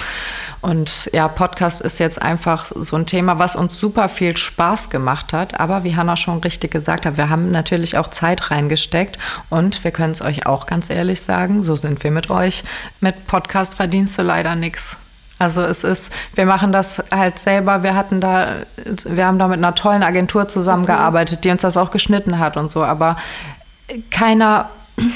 Und 0.61 1.09
ja, 1.13 1.27
Podcast 1.27 1.81
ist 1.81 1.99
jetzt 1.99 2.21
einfach 2.21 2.71
so 2.75 2.95
ein 2.95 3.05
Thema, 3.05 3.39
was 3.39 3.55
uns 3.55 3.79
super 3.79 4.09
viel 4.09 4.35
Spaß 4.35 4.89
gemacht 4.89 5.33
hat. 5.33 5.59
Aber 5.59 5.83
wie 5.83 5.95
Hanna 5.95 6.15
schon 6.15 6.39
richtig 6.39 6.71
gesagt 6.71 7.05
hat, 7.05 7.17
wir 7.17 7.29
haben 7.29 7.51
natürlich 7.51 7.97
auch 7.97 8.07
Zeit 8.07 8.51
reingesteckt. 8.51 9.17
Und 9.49 9.83
wir 9.83 9.91
können 9.91 10.11
es 10.11 10.21
euch 10.21 10.45
auch 10.45 10.65
ganz 10.65 10.89
ehrlich 10.89 11.21
sagen, 11.21 11.63
so 11.63 11.75
sind 11.75 12.03
wir 12.03 12.11
mit 12.11 12.29
euch. 12.29 12.63
Mit 13.01 13.27
Podcast 13.27 13.73
verdienst 13.75 14.17
du 14.17 14.23
leider 14.23 14.55
nichts. 14.55 14.97
Also 15.39 15.61
es 15.61 15.83
ist, 15.83 16.11
wir 16.33 16.45
machen 16.45 16.71
das 16.71 17.03
halt 17.11 17.37
selber. 17.37 17.83
Wir 17.83 17.95
hatten 17.95 18.19
da, 18.19 18.65
wir 19.05 19.25
haben 19.25 19.37
da 19.37 19.47
mit 19.47 19.59
einer 19.59 19.75
tollen 19.75 20.01
Agentur 20.01 20.47
zusammengearbeitet, 20.47 21.43
die 21.43 21.51
uns 21.51 21.61
das 21.61 21.77
auch 21.77 21.91
geschnitten 21.91 22.39
hat 22.39 22.57
und 22.57 22.69
so. 22.69 22.83
Aber 22.83 23.17
keiner 24.09 24.69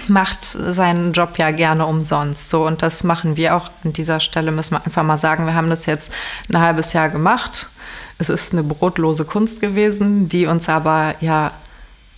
macht 0.07 0.43
seinen 0.43 1.11
Job 1.11 1.37
ja 1.37 1.51
gerne 1.51 1.85
umsonst. 1.85 2.49
So, 2.49 2.65
und 2.65 2.81
das 2.81 3.03
machen 3.03 3.37
wir 3.37 3.55
auch 3.55 3.69
an 3.83 3.93
dieser 3.93 4.19
Stelle, 4.19 4.51
müssen 4.51 4.75
wir 4.75 4.85
einfach 4.85 5.03
mal 5.03 5.17
sagen, 5.17 5.45
wir 5.45 5.55
haben 5.55 5.69
das 5.69 5.85
jetzt 5.85 6.13
ein 6.49 6.59
halbes 6.59 6.93
Jahr 6.93 7.09
gemacht. 7.09 7.67
Es 8.17 8.29
ist 8.29 8.53
eine 8.53 8.63
brotlose 8.63 9.25
Kunst 9.25 9.61
gewesen, 9.61 10.27
die 10.27 10.45
uns 10.45 10.69
aber 10.69 11.15
ja 11.21 11.53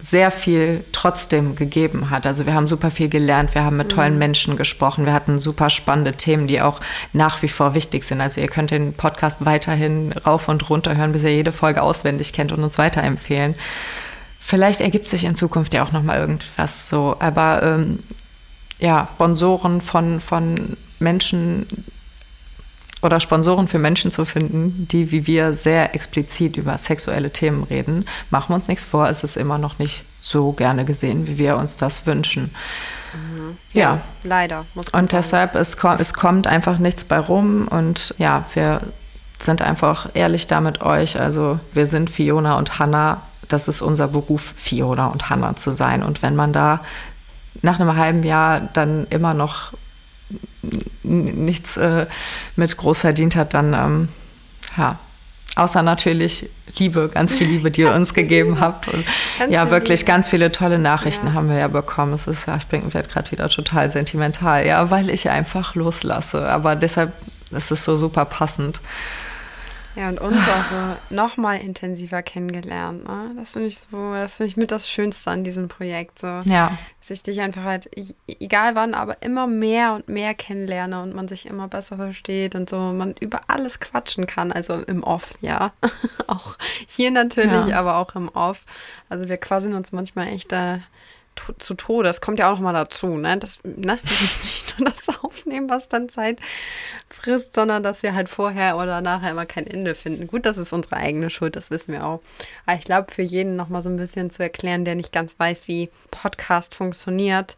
sehr 0.04 0.32
viel 0.32 0.84
trotzdem 0.92 1.56
gegeben 1.56 2.10
hat. 2.10 2.26
Also 2.26 2.46
wir 2.46 2.54
haben 2.54 2.68
super 2.68 2.92
viel 2.92 3.08
gelernt, 3.08 3.56
wir 3.56 3.64
haben 3.64 3.78
mit 3.78 3.90
tollen 3.90 4.14
mhm. 4.14 4.20
Menschen 4.20 4.58
gesprochen, 4.58 5.06
wir 5.06 5.14
hatten 5.14 5.40
super 5.40 5.70
spannende 5.70 6.12
Themen, 6.12 6.46
die 6.48 6.62
auch 6.62 6.82
nach 7.14 7.42
wie 7.42 7.48
vor 7.48 7.74
wichtig 7.74 8.04
sind. 8.04 8.20
Also 8.20 8.42
ihr 8.42 8.50
könnt 8.50 8.72
den 8.72 8.94
Podcast 8.94 9.46
weiterhin 9.46 10.12
rauf 10.12 10.50
und 10.50 10.70
runter 10.70 10.98
hören, 10.98 11.14
bis 11.14 11.24
ihr 11.24 11.34
jede 11.34 11.54
Folge 11.54 11.82
auswendig 11.82 12.34
kennt 12.34 12.52
und 12.52 12.66
uns 12.66 12.78
weiterempfehlen. 12.78 13.56
Vielleicht 14.46 14.82
ergibt 14.82 15.08
sich 15.08 15.24
in 15.24 15.38
Zukunft 15.38 15.74
ja 15.74 15.86
auch 15.86 15.94
noch 15.94 16.04
mal 16.04 16.20
irgendwas 16.20 16.90
so, 16.90 17.16
aber 17.20 17.64
ähm, 17.64 18.00
ja, 18.78 19.08
Sponsoren 19.16 19.80
von, 19.80 20.20
von 20.20 20.76
Menschen, 21.00 21.66
oder 23.02 23.22
Sponsoren 23.22 23.70
für 23.70 23.80
Menschen 23.80 24.12
zu 24.12 24.26
finden, 24.26 24.86
die 24.92 25.12
wie 25.12 25.28
wir 25.28 25.54
sehr 25.54 25.96
explizit 25.96 26.58
über 26.58 26.78
sexuelle 26.78 27.32
Themen 27.32 27.64
reden. 27.64 28.06
Machen 28.32 28.50
wir 28.50 28.56
uns 28.56 28.68
nichts 28.68 28.84
vor, 28.84 29.08
es 29.08 29.24
ist 29.24 29.38
immer 29.38 29.58
noch 29.58 29.80
nicht 29.80 30.04
so 30.20 30.52
gerne 30.52 30.84
gesehen, 30.84 31.26
wie 31.26 31.38
wir 31.38 31.56
uns 31.56 31.78
das 31.78 32.06
wünschen. 32.06 32.54
Mhm. 33.14 33.58
Ja, 33.74 33.82
ja, 33.82 34.02
leider. 34.24 34.66
und 34.76 34.90
sagen. 34.90 35.08
deshalb, 35.10 35.56
es, 35.56 35.78
es 36.00 36.14
kommt 36.14 36.48
einfach 36.48 36.80
nichts 36.80 37.06
bei 37.06 37.18
rum 37.18 37.70
und 37.70 38.14
ja, 38.18 38.46
wir 38.54 38.82
sind 39.40 39.62
einfach 39.62 40.10
ehrlich 40.14 40.48
da 40.48 40.60
mit 40.60 40.82
euch. 40.82 41.18
Also 41.18 41.62
wir 41.72 41.86
sind 41.86 42.10
Fiona 42.10 42.58
und 42.58 42.78
Hannah. 42.78 43.22
Das 43.54 43.68
ist 43.68 43.82
unser 43.82 44.08
Beruf, 44.08 44.54
Fiona 44.58 45.08
und 45.08 45.30
Hannah 45.30 45.56
zu 45.56 45.72
sein. 45.72 46.04
Und 46.04 46.22
wenn 46.22 46.36
man 46.36 46.52
da 46.54 46.82
nach 47.62 47.80
einem 47.80 47.96
halben 47.96 48.24
Jahr 48.24 48.62
dann 48.62 49.08
immer 49.10 49.34
noch 49.34 49.74
nichts 51.04 51.78
äh, 51.78 52.08
mit 52.56 52.76
groß 52.76 53.02
verdient 53.02 53.36
hat, 53.36 53.54
dann 53.54 53.74
ähm, 53.74 54.10
ja. 54.78 55.00
Außer 55.56 55.84
natürlich 55.84 56.50
Liebe, 56.80 57.12
ganz 57.14 57.36
viel 57.36 57.48
Liebe, 57.48 57.70
die 57.70 57.82
ihr 57.82 57.94
uns 57.96 58.16
gegeben 58.16 58.60
habt. 58.60 58.88
Und 58.88 59.06
ganz 59.38 59.54
ja, 59.54 59.70
wirklich 59.70 60.00
Liebe. 60.00 60.12
ganz 60.12 60.30
viele 60.30 60.52
tolle 60.52 60.80
Nachrichten 60.80 61.28
ja. 61.28 61.34
haben 61.34 61.48
wir 61.48 61.58
ja 61.60 61.68
bekommen. 61.68 62.14
Es 62.14 62.26
ist 62.26 62.48
ja, 62.48 62.58
ich 62.58 62.66
werde 62.72 63.08
gerade 63.08 63.32
wieder 63.32 63.48
total 63.50 63.92
sentimental, 63.92 64.66
ja, 64.66 64.90
weil 64.90 65.12
ich 65.12 65.30
einfach 65.30 65.76
loslasse. 65.76 66.50
Aber 66.50 66.76
deshalb 66.76 67.14
ist 67.52 67.70
es 67.70 67.86
so 67.86 67.96
super 67.98 68.26
passend. 68.26 68.82
Ja, 69.96 70.10
und 70.10 70.20
uns 70.20 70.38
auch 70.38 70.64
so 70.64 71.16
nochmal 71.16 71.60
intensiver 71.62 72.24
kennengelernt. 72.24 73.08
Ne? 73.08 73.32
Das 73.38 73.54
finde 73.54 73.68
ich 73.68 73.78
so, 73.78 74.14
das 74.14 74.38
finde 74.38 74.48
ich 74.48 74.58
mit 74.58 74.72
das 74.72 74.90
Schönste 74.90 75.30
an 75.30 75.44
diesem 75.44 75.68
Projekt. 75.68 76.18
So. 76.20 76.42
Ja. 76.46 76.78
Dass 77.00 77.12
ich 77.12 77.22
dich 77.22 77.42
einfach 77.42 77.64
halt, 77.64 77.90
egal 78.28 78.76
wann, 78.76 78.96
aber 78.96 79.22
immer 79.22 79.46
mehr 79.46 79.94
und 79.94 80.10
mehr 80.10 80.34
kennenlerne 80.34 81.02
und 81.04 81.14
man 81.14 81.28
sich 81.28 81.46
immer 81.46 81.68
besser 81.68 81.98
versteht 81.98 82.56
und 82.56 82.70
so, 82.70 82.78
man 82.78 83.14
über 83.20 83.42
alles 83.48 83.80
quatschen 83.80 84.26
kann. 84.26 84.52
Also 84.52 84.76
im 84.76 85.04
Off, 85.04 85.38
ja. 85.42 85.74
auch 86.28 86.58
hier 86.88 87.12
natürlich, 87.12 87.68
ja. 87.68 87.80
aber 87.80 87.98
auch 87.98 88.16
im 88.16 88.30
Off. 88.30 88.66
Also 89.10 89.30
wir 89.30 89.38
quasseln 89.38 89.76
uns 89.76 89.92
manchmal 89.92 90.28
echt 90.28 90.52
da. 90.52 90.76
Äh, 90.76 90.80
zu 91.58 91.74
Tode. 91.74 92.08
Das 92.08 92.22
kommt 92.22 92.40
ja 92.40 92.50
auch 92.50 92.58
noch 92.58 92.64
mal 92.64 92.74
dazu, 92.74 93.08
ne? 93.08 93.38
Das, 93.38 93.60
ne? 93.64 94.00
nicht 94.04 94.76
nur 94.78 94.90
das 94.90 95.06
Aufnehmen, 95.44 95.70
was 95.70 95.90
dann 95.90 96.08
Zeit 96.08 96.40
frisst, 97.10 97.54
sondern 97.54 97.84
dass 97.84 98.02
wir 98.02 98.16
halt 98.16 98.30
vorher 98.30 98.78
oder 98.78 99.02
nachher 99.02 99.32
immer 99.32 99.46
kein 99.46 99.68
Ende 99.68 99.94
finden. 99.94 100.28
Gut, 100.28 100.46
das 100.46 100.58
ist 100.58 100.72
unsere 100.72 100.96
eigene 100.96 101.30
Schuld, 101.30 101.58
das 101.58 101.70
wissen 101.70 101.92
wir 101.92 102.06
auch. 102.06 102.22
Aber 102.66 102.78
ich 102.78 102.86
glaube, 102.86 103.12
für 103.12 103.22
jeden 103.22 103.58
noch 103.58 103.68
mal 103.68 103.82
so 103.82 103.90
ein 103.90 103.98
bisschen 103.98 104.30
zu 104.30 104.42
erklären, 104.42 104.86
der 104.86 104.96
nicht 104.96 105.12
ganz 105.12 105.38
weiß, 105.38 105.68
wie 105.68 105.90
Podcast 106.12 106.76
funktioniert. 106.76 107.58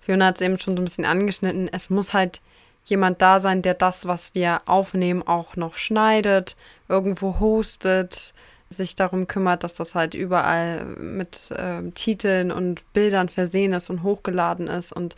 Fiona 0.00 0.26
hat 0.26 0.36
es 0.36 0.42
eben 0.42 0.58
schon 0.58 0.76
so 0.76 0.82
ein 0.82 0.84
bisschen 0.84 1.06
angeschnitten. 1.06 1.70
Es 1.72 1.88
muss 1.88 2.12
halt 2.12 2.42
jemand 2.84 3.22
da 3.22 3.38
sein, 3.38 3.62
der 3.62 3.74
das, 3.74 4.06
was 4.06 4.34
wir 4.34 4.60
aufnehmen, 4.66 5.22
auch 5.22 5.56
noch 5.56 5.76
schneidet, 5.76 6.56
irgendwo 6.86 7.40
hostet, 7.40 8.34
sich 8.68 8.96
darum 8.96 9.26
kümmert, 9.26 9.64
dass 9.64 9.74
das 9.74 9.94
halt 9.94 10.14
überall 10.14 10.84
mit 10.84 11.50
äh, 11.52 11.90
Titeln 11.94 12.50
und 12.50 12.92
Bildern 12.92 13.28
versehen 13.28 13.72
ist 13.72 13.88
und 13.90 14.02
hochgeladen 14.02 14.66
ist. 14.66 14.92
Und 14.92 15.14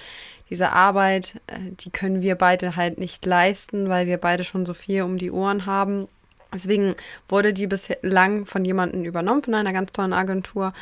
diese 0.54 0.70
Arbeit, 0.70 1.40
äh, 1.48 1.58
die 1.80 1.90
können 1.90 2.22
wir 2.22 2.36
beide 2.36 2.76
halt 2.76 2.96
nicht 2.96 3.26
leisten, 3.26 3.88
weil 3.88 4.06
wir 4.06 4.18
beide 4.18 4.44
schon 4.44 4.64
so 4.66 4.72
viel 4.72 5.02
um 5.02 5.18
die 5.18 5.32
Ohren 5.32 5.66
haben. 5.66 6.06
Deswegen 6.52 6.94
wurde 7.28 7.52
die 7.52 7.66
bislang 7.66 8.46
von 8.46 8.64
jemandem 8.64 9.04
übernommen, 9.04 9.42
von 9.42 9.54
einer 9.54 9.72
ganz 9.72 9.90
tollen 9.90 10.12
Agentur, 10.12 10.72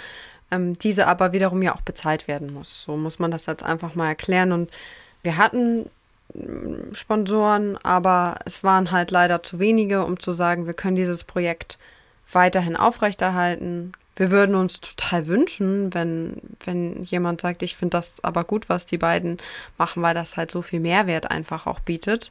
ähm, 0.51 0.79
diese 0.79 1.07
aber 1.07 1.33
wiederum 1.33 1.63
ja 1.63 1.75
auch 1.75 1.81
bezahlt 1.81 2.29
werden 2.29 2.53
muss. 2.53 2.85
So 2.85 2.99
muss 2.99 3.19
man 3.19 3.31
das 3.31 3.47
jetzt 3.47 3.63
einfach 3.63 3.95
mal 3.95 4.09
erklären. 4.09 4.53
Und 4.53 4.71
wir 5.23 5.39
hatten 5.39 5.89
mm, 6.35 6.93
Sponsoren, 6.93 7.79
aber 7.83 8.35
es 8.45 8.63
waren 8.63 8.91
halt 8.91 9.11
leider 9.11 9.43
zu 9.43 9.59
wenige, 9.59 10.05
um 10.05 10.21
zu 10.21 10.33
sagen, 10.33 10.67
wir 10.67 10.75
können 10.75 10.97
dieses 10.97 11.25
Projekt 11.25 11.79
weiterhin 12.31 12.77
aufrechterhalten. 12.77 13.93
Wir 14.15 14.31
würden 14.31 14.55
uns 14.55 14.81
total 14.81 15.27
wünschen, 15.27 15.95
wenn, 15.95 16.37
wenn 16.65 17.03
jemand 17.05 17.41
sagt, 17.41 17.63
ich 17.63 17.77
finde 17.77 17.97
das 17.97 18.23
aber 18.23 18.45
gut, 18.45 18.69
was 18.69 18.85
die 18.85 18.99
beiden 18.99 19.39
machen, 19.79 20.03
weil 20.03 20.15
das 20.15 20.37
halt 20.37 20.51
so 20.51 20.61
viel 20.61 20.81
Mehrwert 20.81 21.31
einfach 21.31 21.67
auch 21.67 21.81
bietet. 21.81 22.31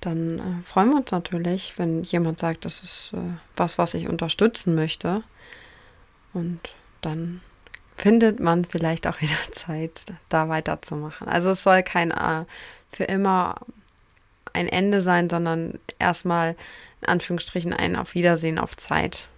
Dann 0.00 0.38
äh, 0.38 0.62
freuen 0.62 0.90
wir 0.90 0.96
uns 0.96 1.10
natürlich, 1.10 1.78
wenn 1.78 2.02
jemand 2.02 2.38
sagt, 2.38 2.64
das 2.64 2.82
ist 2.82 3.12
äh, 3.14 3.18
was, 3.56 3.78
was 3.78 3.94
ich 3.94 4.08
unterstützen 4.08 4.74
möchte. 4.74 5.22
Und 6.32 6.60
dann 7.00 7.40
findet 7.96 8.40
man 8.40 8.64
vielleicht 8.64 9.06
auch 9.06 9.20
wieder 9.20 9.36
Zeit, 9.52 10.06
da 10.28 10.48
weiterzumachen. 10.48 11.28
Also 11.28 11.50
es 11.50 11.62
soll 11.62 11.82
kein 11.82 12.10
äh, 12.10 12.44
für 12.90 13.04
immer 13.04 13.56
ein 14.52 14.68
Ende 14.68 15.02
sein, 15.02 15.28
sondern 15.28 15.78
erstmal 15.98 16.56
in 17.02 17.08
Anführungsstrichen 17.08 17.72
ein 17.72 17.96
Auf 17.96 18.14
Wiedersehen 18.14 18.58
auf 18.58 18.76
Zeit. 18.76 19.28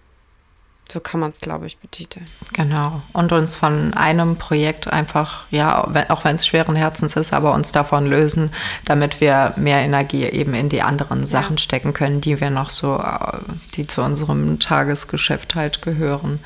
So 0.91 0.99
kann 0.99 1.21
man 1.21 1.31
es, 1.31 1.39
glaube 1.39 1.67
ich, 1.67 1.77
betiteln. 1.77 2.27
Genau. 2.51 3.01
Und 3.13 3.31
uns 3.31 3.55
von 3.55 3.93
einem 3.93 4.35
Projekt 4.35 4.87
einfach, 4.87 5.45
ja, 5.49 5.87
auch 6.09 6.25
wenn 6.25 6.35
es 6.35 6.45
schweren 6.45 6.75
Herzens 6.75 7.15
ist, 7.15 7.31
aber 7.31 7.53
uns 7.53 7.71
davon 7.71 8.05
lösen, 8.05 8.51
damit 8.83 9.21
wir 9.21 9.53
mehr 9.55 9.79
Energie 9.79 10.25
eben 10.25 10.53
in 10.53 10.67
die 10.67 10.81
anderen 10.81 11.27
Sachen 11.27 11.55
ja. 11.55 11.61
stecken 11.61 11.93
können, 11.93 12.19
die 12.19 12.41
wir 12.41 12.49
noch 12.49 12.69
so, 12.69 12.97
äh, 12.97 13.37
die 13.75 13.87
zu 13.87 14.01
unserem 14.01 14.59
Tagesgeschäft 14.59 15.55
halt 15.55 15.81
gehören. 15.81 16.39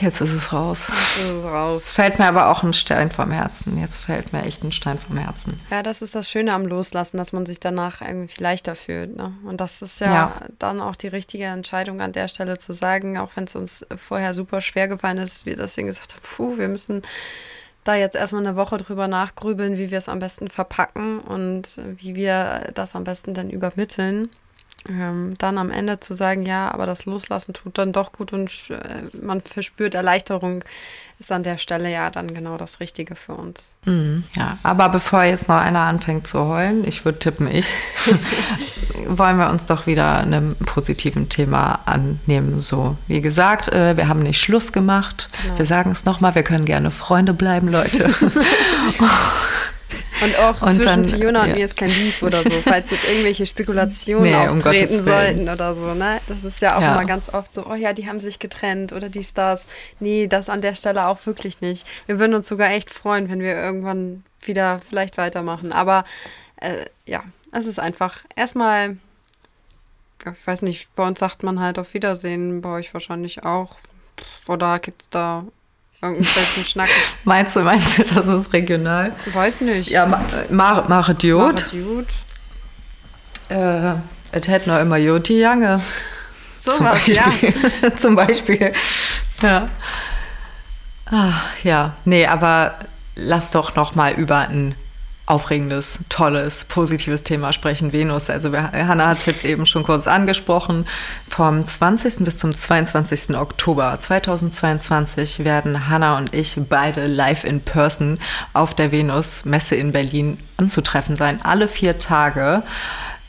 Jetzt 0.00 0.20
ist 0.20 0.32
es 0.32 0.52
raus. 0.52 0.86
Jetzt 0.88 1.18
ist 1.18 1.30
es 1.30 1.44
raus. 1.44 1.90
Fällt 1.90 2.18
mir 2.18 2.26
aber 2.26 2.48
auch 2.48 2.62
ein 2.62 2.72
Stein 2.72 3.10
vom 3.10 3.30
Herzen. 3.30 3.78
Jetzt 3.78 3.96
fällt 3.96 4.32
mir 4.32 4.44
echt 4.44 4.62
ein 4.62 4.72
Stein 4.72 4.98
vom 4.98 5.16
Herzen. 5.16 5.60
Ja, 5.70 5.82
das 5.82 6.02
ist 6.02 6.14
das 6.14 6.30
Schöne 6.30 6.52
am 6.52 6.66
Loslassen, 6.66 7.16
dass 7.16 7.32
man 7.32 7.46
sich 7.46 7.58
danach 7.60 8.00
irgendwie 8.02 8.42
leichter 8.42 8.76
fühlt. 8.76 9.16
Ne? 9.16 9.32
Und 9.44 9.60
das 9.60 9.82
ist 9.82 10.00
ja, 10.00 10.12
ja, 10.12 10.40
dann 10.58 10.80
auch 10.80 10.96
die 10.96 11.08
richtige 11.08 11.44
Entscheidung 11.44 12.00
an 12.00 12.12
der 12.12 12.28
Stelle 12.28 12.58
zu 12.58 12.72
sagen, 12.72 13.18
auch 13.18 13.30
wenn 13.34 13.44
es 13.44 13.56
uns 13.56 13.84
vorher 13.96 14.34
super 14.34 14.60
schwer 14.60 14.88
gefallen 14.88 15.18
ist, 15.18 15.44
wir 15.44 15.56
deswegen 15.56 15.88
gesagt 15.88 16.14
haben, 16.14 16.22
puh, 16.22 16.58
wir 16.58 16.68
müssen 16.68 17.02
da 17.84 17.96
jetzt 17.96 18.14
erstmal 18.14 18.46
eine 18.46 18.54
Woche 18.54 18.76
drüber 18.76 19.08
nachgrübeln, 19.08 19.76
wie 19.76 19.90
wir 19.90 19.98
es 19.98 20.08
am 20.08 20.20
besten 20.20 20.48
verpacken 20.48 21.18
und 21.18 21.80
wie 21.96 22.14
wir 22.14 22.70
das 22.74 22.94
am 22.94 23.02
besten 23.02 23.34
dann 23.34 23.50
übermitteln 23.50 24.28
ähm, 24.88 25.34
dann 25.38 25.58
am 25.58 25.70
Ende 25.70 26.00
zu 26.00 26.14
sagen, 26.14 26.44
ja, 26.44 26.72
aber 26.72 26.86
das 26.86 27.06
Loslassen 27.06 27.54
tut 27.54 27.78
dann 27.78 27.92
doch 27.92 28.12
gut 28.12 28.32
und 28.32 28.50
äh, 28.70 29.16
man 29.20 29.40
verspürt 29.40 29.94
Erleichterung, 29.94 30.64
ist 31.22 31.30
an 31.30 31.44
der 31.44 31.58
Stelle 31.58 31.90
ja 31.90 32.10
dann 32.10 32.34
genau 32.34 32.56
das 32.56 32.80
Richtige 32.80 33.14
für 33.14 33.34
uns. 33.34 33.70
Mhm, 33.84 34.24
ja, 34.36 34.58
aber 34.64 34.88
bevor 34.88 35.22
jetzt 35.22 35.48
noch 35.48 35.56
einer 35.56 35.80
anfängt 35.80 36.26
zu 36.26 36.40
heulen, 36.40 36.84
ich 36.84 37.04
würde 37.04 37.20
tippen, 37.20 37.46
ich, 37.46 37.68
wollen 39.06 39.38
wir 39.38 39.50
uns 39.50 39.66
doch 39.66 39.86
wieder 39.86 40.18
einem 40.18 40.56
positiven 40.56 41.28
Thema 41.28 41.80
annehmen. 41.86 42.60
So, 42.60 42.96
wie 43.06 43.20
gesagt, 43.20 43.68
äh, 43.68 43.96
wir 43.96 44.08
haben 44.08 44.20
nicht 44.20 44.40
Schluss 44.40 44.72
gemacht. 44.72 45.28
Genau. 45.42 45.58
Wir 45.58 45.66
sagen 45.66 45.92
es 45.92 46.04
nochmal, 46.04 46.34
wir 46.34 46.42
können 46.42 46.64
gerne 46.64 46.90
Freunde 46.90 47.34
bleiben, 47.34 47.68
Leute. 47.68 48.12
Und 50.22 50.38
auch 50.38 50.62
und 50.62 50.72
zwischen 50.72 50.84
dann, 50.84 51.04
Fiona 51.08 51.42
und 51.42 51.48
ja. 51.48 51.54
mir 51.54 51.64
ist 51.64 51.76
kein 51.76 51.88
Beef 51.88 52.22
oder 52.22 52.42
so, 52.42 52.50
falls 52.62 52.90
jetzt 52.90 53.08
irgendwelche 53.08 53.46
Spekulationen 53.52 54.30
nee, 54.30 54.34
auftreten 54.34 54.98
um 54.98 55.04
sollten 55.04 55.48
oder 55.48 55.74
so, 55.74 55.94
ne? 55.94 56.20
Das 56.26 56.44
ist 56.44 56.60
ja 56.60 56.76
auch 56.76 56.82
ja. 56.82 56.94
immer 56.94 57.04
ganz 57.04 57.28
oft 57.28 57.52
so, 57.54 57.66
oh 57.66 57.74
ja, 57.74 57.92
die 57.92 58.08
haben 58.08 58.20
sich 58.20 58.38
getrennt 58.38 58.92
oder 58.92 59.08
dies, 59.08 59.34
das. 59.34 59.66
Nee, 60.00 60.26
das 60.26 60.48
an 60.48 60.60
der 60.60 60.74
Stelle 60.74 61.06
auch 61.06 61.24
wirklich 61.26 61.60
nicht. 61.60 61.86
Wir 62.06 62.18
würden 62.18 62.34
uns 62.34 62.48
sogar 62.48 62.70
echt 62.70 62.90
freuen, 62.90 63.28
wenn 63.28 63.40
wir 63.40 63.56
irgendwann 63.56 64.24
wieder 64.42 64.80
vielleicht 64.80 65.18
weitermachen. 65.18 65.72
Aber 65.72 66.04
äh, 66.56 66.86
ja, 67.06 67.22
es 67.52 67.66
ist 67.66 67.78
einfach 67.78 68.20
erstmal, 68.36 68.96
ich 70.24 70.46
weiß 70.46 70.62
nicht, 70.62 70.94
bei 70.94 71.06
uns 71.06 71.18
sagt 71.18 71.42
man 71.42 71.60
halt 71.60 71.78
auf 71.78 71.94
Wiedersehen, 71.94 72.60
bei 72.60 72.70
euch 72.70 72.92
wahrscheinlich 72.94 73.44
auch. 73.44 73.76
Oder 74.48 74.78
gibt 74.78 75.02
es 75.02 75.10
da 75.10 75.44
irgendwelchen 76.02 76.64
Schnack. 76.64 76.88
meinst 77.24 77.56
du, 77.56 77.60
meinst 77.60 77.98
du, 77.98 78.02
das 78.02 78.26
ist 78.26 78.52
regional? 78.52 79.12
Weiß 79.32 79.60
nicht. 79.62 79.90
Ja, 79.90 80.06
Mare 80.50 80.84
ma 80.88 81.14
Jod. 81.20 81.66
Äh, 83.48 83.94
es 84.32 84.48
hätte 84.48 84.70
noch 84.70 84.80
immer 84.80 84.96
Joti 84.96 85.38
Jange. 85.38 85.80
So 86.64 86.70
zum 86.70 86.86
was, 86.86 86.92
Beispiel. 86.92 87.54
ja. 87.82 87.96
zum 87.96 88.14
Beispiel. 88.14 88.72
Ja. 89.42 89.68
Ah, 91.10 91.32
ja, 91.64 91.94
nee, 92.04 92.24
aber 92.24 92.76
lass 93.16 93.50
doch 93.50 93.74
noch 93.74 93.96
mal 93.96 94.12
über 94.12 94.48
ein 94.48 94.76
aufregendes, 95.26 96.00
tolles, 96.08 96.64
positives 96.64 97.22
Thema 97.22 97.52
sprechen, 97.52 97.92
Venus. 97.92 98.28
Also 98.28 98.52
wir, 98.52 98.72
Hanna 98.72 99.08
hat 99.08 99.18
es 99.18 99.26
jetzt 99.26 99.44
eben 99.44 99.66
schon 99.66 99.84
kurz 99.84 100.06
angesprochen. 100.06 100.86
Vom 101.28 101.64
20. 101.66 102.24
bis 102.24 102.38
zum 102.38 102.52
22. 102.54 103.36
Oktober 103.36 103.96
2022 103.98 105.44
werden 105.44 105.88
Hanna 105.88 106.18
und 106.18 106.34
ich 106.34 106.56
beide 106.68 107.06
live 107.06 107.44
in 107.44 107.60
person 107.60 108.18
auf 108.52 108.74
der 108.74 108.90
Venus-Messe 108.92 109.76
in 109.76 109.92
Berlin 109.92 110.38
anzutreffen 110.56 111.16
sein. 111.16 111.40
Alle 111.42 111.68
vier 111.68 111.98
Tage. 111.98 112.62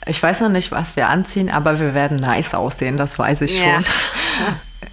Ich 0.05 0.21
weiß 0.21 0.41
noch 0.41 0.49
nicht, 0.49 0.71
was 0.71 0.95
wir 0.95 1.09
anziehen, 1.09 1.49
aber 1.49 1.79
wir 1.79 1.93
werden 1.93 2.17
nice 2.17 2.55
aussehen, 2.55 2.97
das 2.97 3.17
weiß 3.17 3.41
ich 3.41 3.57
Ja. 3.57 3.75
schon. 3.75 3.85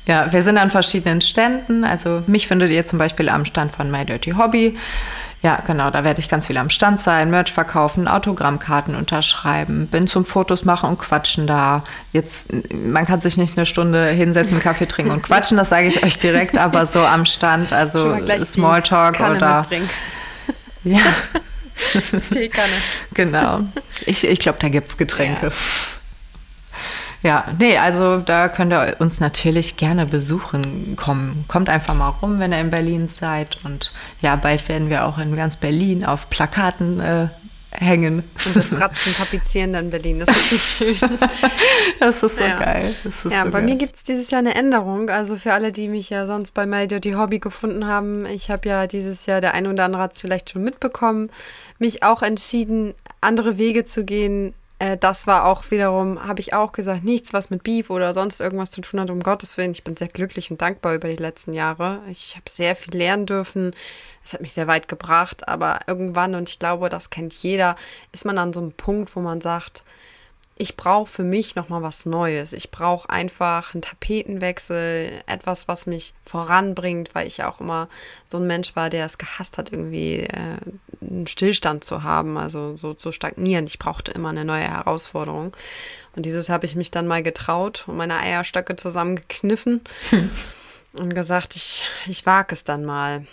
Ja, 0.07 0.33
wir 0.33 0.43
sind 0.43 0.57
an 0.59 0.71
verschiedenen 0.71 1.21
Ständen. 1.21 1.85
Also 1.85 2.23
mich 2.27 2.49
findet 2.49 2.71
ihr 2.71 2.85
zum 2.87 2.99
Beispiel 2.99 3.29
am 3.29 3.45
Stand 3.45 3.73
von 3.75 3.91
My 3.91 4.05
Dirty 4.05 4.33
Hobby. 4.33 4.77
Ja, 5.43 5.63
genau, 5.67 5.91
da 5.91 6.05
werde 6.05 6.21
ich 6.21 6.29
ganz 6.29 6.47
viel 6.47 6.59
am 6.59 6.69
Stand 6.69 7.01
sein, 7.01 7.31
Merch 7.31 7.51
verkaufen, 7.51 8.09
Autogrammkarten 8.09 8.95
unterschreiben, 8.95 9.87
bin 9.87 10.07
zum 10.07 10.27
Fotos 10.27 10.67
machen 10.67 10.91
und 10.91 10.99
quatschen 10.99 11.47
da. 11.47 11.83
Jetzt, 12.13 12.49
man 12.75 13.07
kann 13.07 13.23
sich 13.23 13.39
nicht 13.39 13.57
eine 13.57 13.65
Stunde 13.65 14.09
hinsetzen, 14.09 14.61
Kaffee 14.61 14.87
trinken 14.87 15.13
und 15.13 15.23
quatschen, 15.23 15.57
das 15.57 15.71
sage 15.71 15.87
ich 15.89 16.05
euch 16.05 16.19
direkt, 16.19 16.59
aber 16.59 16.85
so 16.85 17.01
am 17.01 17.25
Stand, 17.25 17.73
also 17.73 18.17
Smalltalk 18.45 19.19
oder. 19.19 19.61
mitbringen. 19.61 19.89
Ja, 20.85 21.01
Teekanne. 22.31 22.73
genau. 23.15 23.61
Ich, 24.07 24.27
ich 24.27 24.41
glaube, 24.41 24.59
da 24.61 24.69
gibt's 24.69 24.97
Getränke. 24.99 25.47
Ja, 25.47 25.53
nee, 27.59 27.77
also 27.77 28.19
da 28.19 28.49
könnt 28.49 28.73
ihr 28.73 28.97
uns 28.99 29.21
natürlich 29.21 29.77
gerne 29.77 30.07
besuchen 30.07 30.97
kommen. 30.97 31.45
Kommt 31.49 31.69
einfach 31.69 31.95
mal 31.95 32.09
rum, 32.09 32.39
wenn 32.39 32.53
ihr 32.53 32.61
in 32.61 32.71
Berlin 32.71 33.09
seid. 33.09 33.59
Und 33.65 33.93
ja, 34.23 34.37
bald 34.37 34.69
werden 34.69 34.89
wir 34.91 35.05
auch 35.05 35.19
in 35.19 35.37
ganz 35.37 35.57
Berlin 35.57 36.05
auf 36.05 36.31
Plakaten 36.31 36.99
äh, 37.01 37.29
hängen. 37.73 38.25
Unsere 38.47 38.65
Fratzen 38.65 39.15
tapezieren 39.15 39.73
dann 39.75 39.91
Berlin. 39.91 40.21
Das 40.21 40.35
ist 40.35 40.53
nicht 40.53 40.99
schön. 40.99 41.19
Das 42.01 42.23
ist 42.23 42.37
so 42.37 42.43
Ja. 42.43 42.59
geil. 42.59 42.85
Ist 42.87 43.05
Ja, 43.31 43.45
so 43.45 43.51
bei 43.51 43.61
geil. 43.61 43.63
mir 43.65 43.77
gibt 43.77 43.97
es 43.97 44.03
dieses 44.03 44.31
Jahr 44.31 44.39
eine 44.41 44.55
Änderung. 44.55 45.11
Also 45.11 45.37
für 45.37 45.53
alle, 45.53 45.73
die 45.73 45.89
mich 45.89 46.09
ja 46.11 46.27
sonst 46.27 46.53
bei 46.55 46.65
My 46.67 46.89
Dirty 46.89 47.13
Hobby 47.13 47.39
gefunden 47.39 47.87
haben, 47.87 48.25
ich 48.27 48.51
habe 48.51 48.69
ja 48.69 48.87
dieses 48.87 49.27
Jahr, 49.27 49.41
der 49.43 49.55
ein 49.55 49.67
oder 49.67 49.85
andere 49.85 50.03
hat 50.03 50.15
es 50.15 50.21
vielleicht 50.21 50.51
schon 50.51 50.65
mitbekommen, 50.65 51.31
mich 51.79 52.03
auch 52.03 52.23
entschieden, 52.23 52.95
andere 53.21 53.59
Wege 53.59 53.85
zu 53.85 54.05
gehen. 54.05 54.55
Äh, 54.81 54.97
Das 54.97 55.27
war 55.29 55.45
auch 55.47 55.71
wiederum, 55.71 56.27
habe 56.27 56.41
ich 56.41 56.55
auch 56.55 56.73
gesagt, 56.73 57.05
nichts, 57.05 57.33
was 57.33 57.51
mit 57.51 57.63
Beef 57.63 57.91
oder 57.91 58.15
sonst 58.15 58.41
irgendwas 58.41 58.73
zu 58.73 58.81
tun 58.81 58.99
hat, 59.01 59.11
um 59.11 59.23
Gottes 59.23 59.57
Willen. 59.57 59.71
Ich 59.73 59.85
bin 59.85 59.97
sehr 59.97 60.09
glücklich 60.09 60.51
und 60.51 60.61
dankbar 60.61 60.95
über 60.97 61.09
die 61.09 61.17
letzten 61.17 61.53
Jahre. 61.53 62.01
Ich 62.11 62.35
habe 62.35 62.51
sehr 62.51 62.75
viel 62.75 62.97
lernen 62.97 63.27
dürfen. 63.27 63.73
Es 64.25 64.33
hat 64.33 64.41
mich 64.41 64.53
sehr 64.53 64.67
weit 64.67 64.89
gebracht, 64.89 65.49
aber 65.49 65.81
irgendwann, 65.87 66.35
und 66.35 66.49
ich 66.49 66.59
glaube, 66.59 66.89
das 66.89 67.11
kennt 67.11 67.33
jeder, 67.35 67.77
ist 68.13 68.25
man 68.25 68.39
an 68.39 68.53
so 68.53 68.61
einem 68.61 68.73
Punkt, 68.73 69.15
wo 69.17 69.21
man 69.21 69.41
sagt, 69.41 69.85
ich 70.57 70.77
brauche 70.77 71.07
für 71.11 71.25
mich 71.25 71.57
nochmal 71.57 71.83
was 71.83 72.05
Neues. 72.07 72.53
Ich 72.53 72.71
brauche 72.71 73.09
einfach 73.09 73.75
einen 73.75 73.83
Tapetenwechsel, 73.83 75.11
etwas, 75.27 75.69
was 75.69 75.87
mich 75.87 76.13
voranbringt, 76.27 77.15
weil 77.15 77.27
ich 77.27 77.39
ja 77.39 77.51
auch 77.51 77.61
immer 77.61 77.89
so 78.27 78.37
ein 78.39 78.47
Mensch 78.47 78.77
war, 78.77 78.91
der 78.91 79.07
es 79.07 79.17
gehasst 79.19 79.57
hat, 79.57 79.73
irgendwie 79.73 80.21
äh, 80.21 80.59
einen 81.01 81.27
Stillstand 81.27 81.85
zu 81.85 82.03
haben, 82.03 82.37
also 82.37 82.77
so 82.77 82.95
zu 82.95 83.13
stagnieren. 83.13 83.67
Ich 83.67 83.79
brauchte 83.79 84.13
immer 84.13 84.31
eine 84.31 84.45
neue 84.45 84.63
Herausforderung. 84.63 85.57
Und 86.15 86.27
dieses 86.27 86.49
habe 86.49 86.67
ich 86.67 86.77
mich 86.77 86.91
dann 86.91 87.07
mal 87.07 87.23
getraut 87.23 87.85
und 87.87 87.97
meine 87.97 88.19
Eierstöcke 88.19 88.77
zusammengekniffen 88.77 89.81
und 90.93 91.15
gesagt, 91.15 91.57
ich, 91.57 91.85
ich 92.07 92.27
wage 92.27 92.55
es 92.55 92.65
dann 92.65 92.85
mal. 92.85 93.27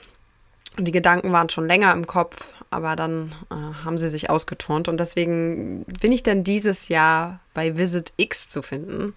Und 0.78 0.86
die 0.86 0.92
Gedanken 0.92 1.32
waren 1.32 1.50
schon 1.50 1.68
länger 1.68 1.92
im 1.94 2.06
Kopf, 2.06 2.54
aber 2.70 2.96
dann 2.96 3.34
äh, 3.50 3.56
haben 3.56 3.98
sie 3.98 4.10
sich 4.10 4.30
ausgeturnt. 4.30 4.88
Und 4.88 5.00
deswegen 5.00 5.84
bin 6.02 6.12
ich 6.12 6.24
dann 6.24 6.44
dieses 6.44 6.88
Jahr 6.88 7.40
bei 7.54 7.78
Visit 7.78 8.14
X 8.18 8.48
zu 8.48 8.62
finden 8.62 9.14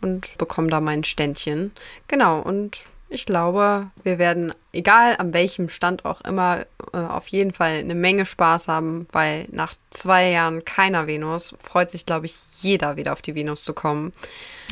und 0.00 0.36
bekomme 0.38 0.68
da 0.68 0.80
mein 0.80 1.04
Ständchen. 1.04 1.72
Genau, 2.08 2.40
und 2.40 2.86
ich 3.12 3.26
glaube, 3.26 3.90
wir 4.02 4.18
werden, 4.18 4.52
egal 4.72 5.16
an 5.18 5.34
welchem 5.34 5.68
Stand 5.68 6.04
auch 6.04 6.20
immer, 6.22 6.66
äh, 6.92 6.96
auf 6.96 7.28
jeden 7.28 7.52
Fall 7.52 7.78
eine 7.78 7.94
Menge 7.94 8.26
Spaß 8.26 8.68
haben, 8.68 9.06
weil 9.12 9.46
nach 9.50 9.74
zwei 9.90 10.30
Jahren 10.30 10.64
keiner 10.64 11.06
Venus 11.06 11.54
freut 11.62 11.90
sich, 11.90 12.06
glaube 12.06 12.26
ich, 12.26 12.34
jeder 12.60 12.96
wieder 12.96 13.12
auf 13.12 13.22
die 13.22 13.34
Venus 13.34 13.64
zu 13.64 13.74
kommen 13.74 14.12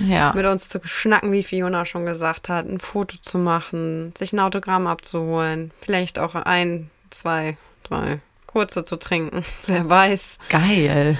ja. 0.07 0.33
mit 0.35 0.46
uns 0.46 0.68
zu 0.68 0.81
schnacken, 0.85 1.33
wie 1.33 1.42
Fiona 1.42 1.85
schon 1.85 2.07
gesagt 2.07 2.48
hat, 2.48 2.66
ein 2.66 2.81
Foto 2.81 3.16
zu 3.20 3.38
machen, 3.38 4.12
sich 4.16 4.33
ein 4.33 4.40
Autogramm 4.40 4.87
abzuholen, 4.87 5.70
vielleicht 5.81 6.18
auch 6.18 6.35
ein, 6.35 6.90
zwei, 7.11 7.57
drei 7.83 8.20
kurze 8.46 8.85
zu 8.85 8.96
trinken, 8.96 9.44
wer 9.66 9.88
weiß. 9.88 10.38
Geil. 10.48 11.18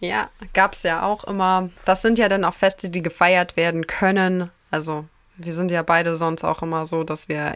Ja, 0.00 0.28
gab 0.52 0.74
es 0.74 0.82
ja 0.82 1.02
auch 1.02 1.24
immer. 1.24 1.70
Das 1.84 2.02
sind 2.02 2.18
ja 2.18 2.28
dann 2.28 2.44
auch 2.44 2.54
Feste, 2.54 2.90
die 2.90 3.02
gefeiert 3.02 3.56
werden 3.56 3.86
können. 3.86 4.50
Also 4.70 5.06
wir 5.36 5.52
sind 5.52 5.70
ja 5.70 5.82
beide 5.82 6.16
sonst 6.16 6.44
auch 6.44 6.62
immer 6.62 6.86
so, 6.86 7.04
dass 7.04 7.28
wir 7.28 7.54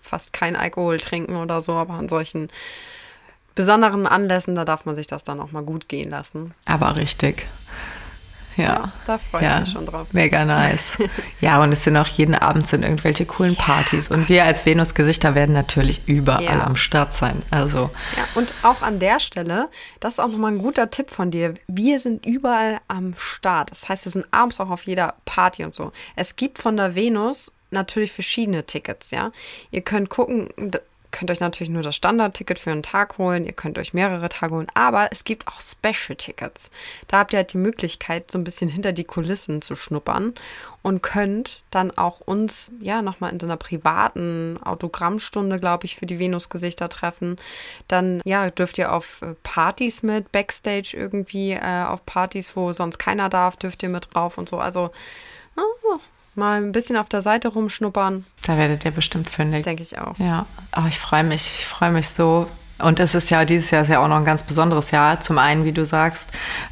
fast 0.00 0.32
kein 0.32 0.56
Alkohol 0.56 0.98
trinken 0.98 1.36
oder 1.36 1.60
so, 1.60 1.72
aber 1.74 1.94
an 1.94 2.08
solchen 2.08 2.48
besonderen 3.54 4.06
Anlässen, 4.06 4.54
da 4.54 4.64
darf 4.64 4.84
man 4.84 4.96
sich 4.96 5.06
das 5.06 5.24
dann 5.24 5.40
auch 5.40 5.52
mal 5.52 5.62
gut 5.62 5.88
gehen 5.88 6.10
lassen. 6.10 6.54
Aber 6.66 6.96
richtig. 6.96 7.46
Ja. 8.56 8.92
Da 9.06 9.18
freue 9.18 9.42
ich 9.42 9.48
Ja, 9.48 9.60
mich 9.60 9.70
schon 9.70 9.86
drauf. 9.86 10.08
mega 10.12 10.44
nice. 10.44 10.98
ja, 11.40 11.62
und 11.62 11.72
es 11.72 11.84
sind 11.84 11.96
auch 11.96 12.06
jeden 12.06 12.34
Abend 12.34 12.66
sind 12.68 12.82
irgendwelche 12.82 13.26
coolen 13.26 13.56
Partys. 13.56 14.08
Und 14.08 14.28
wir 14.28 14.44
als 14.44 14.64
Venus-Gesichter 14.66 15.34
werden 15.34 15.52
natürlich 15.52 16.02
überall 16.06 16.42
Ja. 16.44 16.64
am 16.66 16.76
Start 16.76 17.12
sein. 17.12 17.42
Also, 17.50 17.90
Ja, 18.16 18.24
und 18.34 18.52
auch 18.62 18.82
an 18.82 18.98
der 18.98 19.20
Stelle, 19.20 19.68
das 20.00 20.14
ist 20.14 20.18
auch 20.20 20.28
nochmal 20.28 20.52
ein 20.52 20.58
guter 20.58 20.90
Tipp 20.90 21.10
von 21.10 21.30
dir. 21.30 21.54
Wir 21.66 21.98
sind 21.98 22.24
überall 22.26 22.78
am 22.88 23.14
Start. 23.18 23.70
Das 23.70 23.88
heißt, 23.88 24.04
wir 24.04 24.12
sind 24.12 24.26
abends 24.30 24.60
auch 24.60 24.70
auf 24.70 24.84
jeder 24.86 25.14
Party 25.24 25.64
und 25.64 25.74
so. 25.74 25.92
Es 26.16 26.36
gibt 26.36 26.58
von 26.58 26.76
der 26.76 26.94
Venus 26.94 27.52
natürlich 27.70 28.12
verschiedene 28.12 28.64
Tickets, 28.64 29.10
ja. 29.10 29.32
Ihr 29.72 29.80
könnt 29.82 30.08
gucken, 30.10 30.48
könnt 31.14 31.30
euch 31.30 31.38
natürlich 31.38 31.70
nur 31.70 31.82
das 31.82 31.94
Standardticket 31.94 32.58
für 32.58 32.72
einen 32.72 32.82
Tag 32.82 33.18
holen, 33.18 33.46
ihr 33.46 33.52
könnt 33.52 33.78
euch 33.78 33.94
mehrere 33.94 34.28
Tage 34.28 34.52
holen, 34.52 34.66
aber 34.74 35.08
es 35.12 35.22
gibt 35.22 35.46
auch 35.46 35.60
Special-Tickets. 35.60 36.72
Da 37.06 37.18
habt 37.18 37.32
ihr 37.32 37.36
halt 37.36 37.52
die 37.52 37.58
Möglichkeit, 37.58 38.32
so 38.32 38.38
ein 38.38 38.42
bisschen 38.42 38.68
hinter 38.68 38.92
die 38.92 39.04
Kulissen 39.04 39.62
zu 39.62 39.76
schnuppern 39.76 40.34
und 40.82 41.04
könnt 41.04 41.62
dann 41.70 41.96
auch 41.96 42.20
uns 42.20 42.72
ja 42.80 43.00
nochmal 43.00 43.32
in 43.32 43.38
so 43.38 43.46
einer 43.46 43.56
privaten 43.56 44.58
Autogrammstunde, 44.60 45.60
glaube 45.60 45.86
ich, 45.86 45.94
für 45.94 46.06
die 46.06 46.18
Venus-Gesichter 46.18 46.88
treffen. 46.88 47.36
Dann 47.86 48.20
ja, 48.24 48.50
dürft 48.50 48.76
ihr 48.78 48.92
auf 48.92 49.22
äh, 49.22 49.34
Partys 49.44 50.02
mit, 50.02 50.32
Backstage 50.32 50.96
irgendwie, 50.96 51.52
äh, 51.52 51.84
auf 51.84 52.04
Partys, 52.04 52.56
wo 52.56 52.72
sonst 52.72 52.98
keiner 52.98 53.28
darf, 53.28 53.56
dürft 53.56 53.84
ihr 53.84 53.88
mit 53.88 54.12
drauf 54.12 54.36
und 54.36 54.48
so. 54.48 54.58
Also 54.58 54.90
ah, 55.56 56.00
mal 56.36 56.62
ein 56.62 56.72
bisschen 56.72 56.96
auf 56.96 57.08
der 57.08 57.20
Seite 57.20 57.48
rumschnuppern, 57.48 58.24
da 58.46 58.56
werdet 58.56 58.84
ihr 58.84 58.90
bestimmt 58.90 59.30
fündig. 59.30 59.64
denke 59.64 59.82
ich 59.82 59.98
auch. 59.98 60.18
Ja, 60.18 60.46
aber 60.70 60.88
ich 60.88 60.98
freue 60.98 61.24
mich, 61.24 61.52
ich 61.58 61.66
freue 61.66 61.90
mich 61.90 62.08
so. 62.08 62.48
Und 62.80 62.98
es 62.98 63.14
ist 63.14 63.30
ja, 63.30 63.44
dieses 63.44 63.70
Jahr 63.70 63.82
ist 63.82 63.88
ja 63.88 64.00
auch 64.00 64.08
noch 64.08 64.16
ein 64.16 64.24
ganz 64.24 64.42
besonderes 64.42 64.90
Jahr. 64.90 65.20
Zum 65.20 65.38
einen, 65.38 65.64
wie 65.64 65.72
du 65.72 65.84
sagst, 65.84 66.30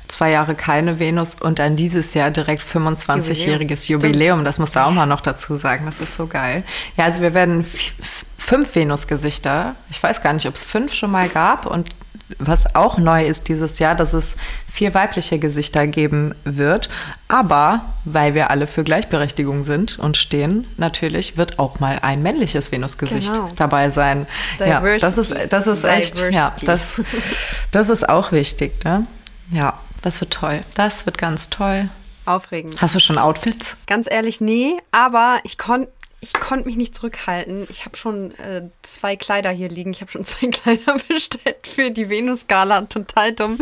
zwei 0.09 0.31
Jahre 0.31 0.57
keine 0.57 0.99
Venus 0.99 1.37
und 1.37 1.61
dann 1.61 1.77
dieses 1.77 2.13
Jahr 2.15 2.33
direkt 2.33 2.63
25-jähriges 2.63 3.89
Jubiläum. 3.89 4.13
Jubiläum. 4.13 4.45
Das 4.45 4.59
musst 4.59 4.75
du 4.75 4.81
auch 4.81 4.91
mal 4.91 5.07
noch 5.07 5.21
dazu 5.21 5.55
sagen. 5.55 5.87
Das 5.87 6.01
ist 6.01 6.17
so 6.17 6.27
geil. 6.27 6.65
Ja, 6.97 7.05
also 7.05 7.21
wir 7.21 7.35
werden 7.35 7.65
fünf 8.43 8.75
Venus-Gesichter. 8.75 9.77
Ich 9.91 10.03
weiß 10.03 10.21
gar 10.23 10.33
nicht, 10.33 10.47
ob 10.47 10.55
es 10.55 10.65
fünf 10.65 10.93
schon 10.93 11.11
mal 11.11 11.29
gab. 11.29 11.67
Und 11.67 11.91
was 12.39 12.75
auch 12.75 12.99
neu 12.99 13.25
ist 13.27 13.49
dieses 13.49 13.79
Jahr, 13.79 13.95
dass 13.95 14.13
es 14.15 14.37
vier 14.67 14.95
weibliche 14.95 15.39
Gesichter 15.39 15.87
geben 15.87 16.35
wird. 16.45 16.89
Aber 17.29 17.85
weil 18.05 18.35
wir 18.35 18.51
alle 18.51 18.67
für 18.67 18.85
Gleichberechtigung 18.85 19.65
sind 19.65 19.99
und 19.99 20.17
stehen, 20.17 20.67
natürlich 20.77 21.37
wird 21.37 21.59
auch 21.59 21.79
mal 21.79 21.99
ein 22.03 22.23
männliches 22.23 22.73
Venusgesicht 22.73 23.33
Genau. 23.33 23.49
dabei 23.57 23.91
sein. 23.91 24.27
Ja, 24.59 24.81
das 24.81 25.19
ist, 25.19 25.31
Diversity. 25.31 25.49
das 25.49 25.67
ist 25.67 25.85
echt, 25.85 26.19
ja, 26.33 26.51
Diversity. 26.51 26.67
das, 26.67 27.01
das 27.71 27.89
ist 27.91 28.09
auch 28.09 28.33
wichtig, 28.33 28.83
ne? 28.85 29.07
Ja, 29.51 29.79
das 30.01 30.21
wird 30.21 30.33
toll. 30.33 30.63
Das 30.75 31.05
wird 31.07 31.19
ganz 31.19 31.51
toll. 31.51 31.91
Aufregend. 32.25 32.81
Hast 32.81 32.95
du 32.95 33.01
schon 33.01 33.19
Outfits? 33.19 33.77
Ganz 33.87 34.07
ehrlich, 34.11 34.41
nee, 34.41 34.77
aber 34.93 35.39
ich 35.45 35.59
konnte 35.59 35.91
ich 36.23 36.33
konnt 36.33 36.65
mich 36.67 36.77
nicht 36.77 36.95
zurückhalten. 36.95 37.67
Ich 37.69 37.85
habe 37.85 37.97
schon 37.97 38.31
äh, 38.39 38.63
zwei 38.83 39.17
Kleider 39.17 39.51
hier 39.51 39.69
liegen. 39.69 39.91
Ich 39.91 40.01
habe 40.01 40.11
schon 40.11 40.25
zwei 40.25 40.47
Kleider 40.47 40.97
bestellt 41.09 41.67
für 41.67 41.91
die 41.91 42.09
Venus-Gala. 42.09 42.83
Total 42.83 43.33
dumm. 43.35 43.59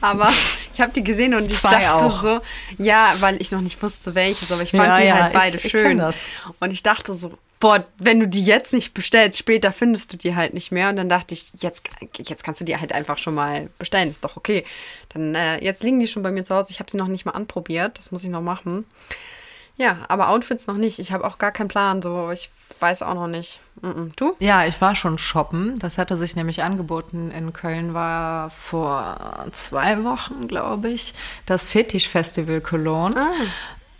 Aber 0.00 0.32
ich 0.72 0.80
habe 0.80 0.92
die 0.92 1.02
gesehen 1.04 1.34
und 1.34 1.50
ich 1.50 1.58
Zwei 1.58 1.82
dachte 1.82 1.94
auch. 2.06 2.22
so, 2.22 2.40
ja, 2.78 3.14
weil 3.20 3.42
ich 3.42 3.50
noch 3.50 3.60
nicht 3.60 3.82
wusste, 3.82 4.14
welches, 4.14 4.50
aber 4.52 4.62
ich 4.62 4.70
fand 4.70 4.84
Ja, 4.84 4.96
die 5.00 5.06
ja, 5.06 5.14
halt 5.22 5.34
ich- 5.34 5.40
beide 5.40 5.56
ich 5.58 5.70
schön. 5.70 5.98
das. 5.98 6.14
Und 6.60 6.70
ich 6.70 6.82
dachte 6.84 7.14
so, 7.14 7.32
boah, 7.58 7.84
wenn 7.98 8.20
du 8.20 8.28
die 8.28 8.44
jetzt 8.44 8.72
nicht 8.72 8.94
bestellst, 8.94 9.38
später 9.38 9.72
findest 9.72 10.12
du 10.12 10.16
die 10.16 10.36
halt 10.36 10.54
nicht 10.54 10.70
mehr. 10.70 10.90
Und 10.90 10.96
dann 10.96 11.08
dachte 11.08 11.34
ich, 11.34 11.46
jetzt, 11.62 11.82
jetzt 12.18 12.44
kannst 12.44 12.60
du 12.60 12.64
die 12.64 12.76
halt 12.78 12.92
einfach 12.92 13.18
schon 13.18 13.34
mal 13.34 13.70
bestellen, 13.78 14.10
ist 14.10 14.22
doch 14.24 14.36
okay. 14.36 14.64
Dann, 15.08 15.34
äh, 15.34 15.64
jetzt 15.64 15.82
liegen 15.82 15.98
die 15.98 16.06
schon 16.06 16.22
bei 16.22 16.30
mir 16.30 16.44
zu 16.44 16.54
Hause. 16.54 16.68
Ich 16.70 16.78
habe 16.78 16.90
sie 16.90 16.96
noch 16.96 17.08
nicht 17.08 17.24
mal 17.24 17.32
anprobiert, 17.32 17.98
das 17.98 18.12
muss 18.12 18.22
ich 18.22 18.30
noch 18.30 18.40
machen. 18.42 18.84
Ja, 19.76 19.98
aber 20.08 20.28
Outfits 20.28 20.66
noch 20.66 20.76
nicht. 20.76 20.98
Ich 20.98 21.12
habe 21.12 21.24
auch 21.24 21.38
gar 21.38 21.50
keinen 21.50 21.68
Plan. 21.68 22.00
So, 22.00 22.30
ich 22.30 22.50
weiß 22.80 23.02
auch 23.02 23.14
noch 23.14 23.26
nicht. 23.26 23.60
Mm 23.82 23.88
-mm. 23.88 24.12
Du? 24.16 24.36
Ja, 24.38 24.66
ich 24.66 24.80
war 24.80 24.94
schon 24.94 25.18
shoppen. 25.18 25.78
Das 25.78 25.98
hatte 25.98 26.16
sich 26.16 26.36
nämlich 26.36 26.62
angeboten. 26.62 27.30
In 27.30 27.52
Köln 27.52 27.94
war 27.94 28.50
vor 28.50 29.46
zwei 29.52 30.04
Wochen, 30.04 30.46
glaube 30.46 30.88
ich, 30.90 31.14
das 31.46 31.66
Fetisch-Festival 31.66 32.60
Cologne. 32.60 33.16
Ah. 33.16 33.32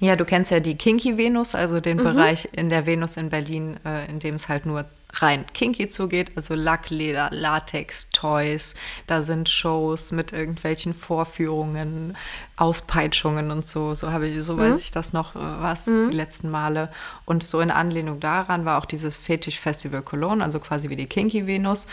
Ja, 0.01 0.17
du 0.17 0.25
kennst 0.25 0.51
ja 0.51 0.61
die 0.61 0.77
Kinky 0.77 1.17
Venus, 1.17 1.55
also 1.55 1.81
den 1.81 1.97
Bereich 1.97 2.49
in 2.53 2.69
der 2.69 2.85
Venus 2.85 3.17
in 3.17 3.31
Berlin, 3.31 3.79
äh, 3.85 4.09
in 4.09 4.19
dem 4.19 4.35
es 4.35 4.49
halt 4.49 4.67
nur 4.67 4.85
rein 5.15 5.45
kinky 5.53 5.89
zugeht, 5.89 6.33
also 6.37 6.55
Lack, 6.55 6.91
Leder, 6.91 7.29
Latex, 7.33 8.11
Toys, 8.11 8.75
da 9.07 9.23
sind 9.23 9.49
Shows 9.49 10.13
mit 10.13 10.33
irgendwelchen 10.33 10.95
Vorführungen, 10.95 12.17
Auspeitschungen 12.57 13.51
und 13.51 13.65
so, 13.65 13.95
so 13.95 14.13
habe 14.13 14.29
ich, 14.29 14.43
so 14.43 14.59
weiß 14.59 14.81
ich 14.81 14.91
das 14.91 15.13
noch, 15.13 15.35
äh, 15.35 15.39
was 15.39 15.85
die 15.85 15.91
letzten 15.91 16.51
Male. 16.51 16.91
Und 17.25 17.43
so 17.43 17.61
in 17.61 17.71
Anlehnung 17.71 18.21
daran 18.21 18.65
war 18.65 18.79
auch 18.79 18.87
dieses 18.87 19.17
Fetisch 19.17 19.61
Festival 19.61 20.03
Cologne, 20.03 20.43
also 20.43 20.61
quasi 20.61 20.89
wie 20.91 20.97
die 20.97 21.07
Kinky 21.07 21.47
Venus. 21.47 21.87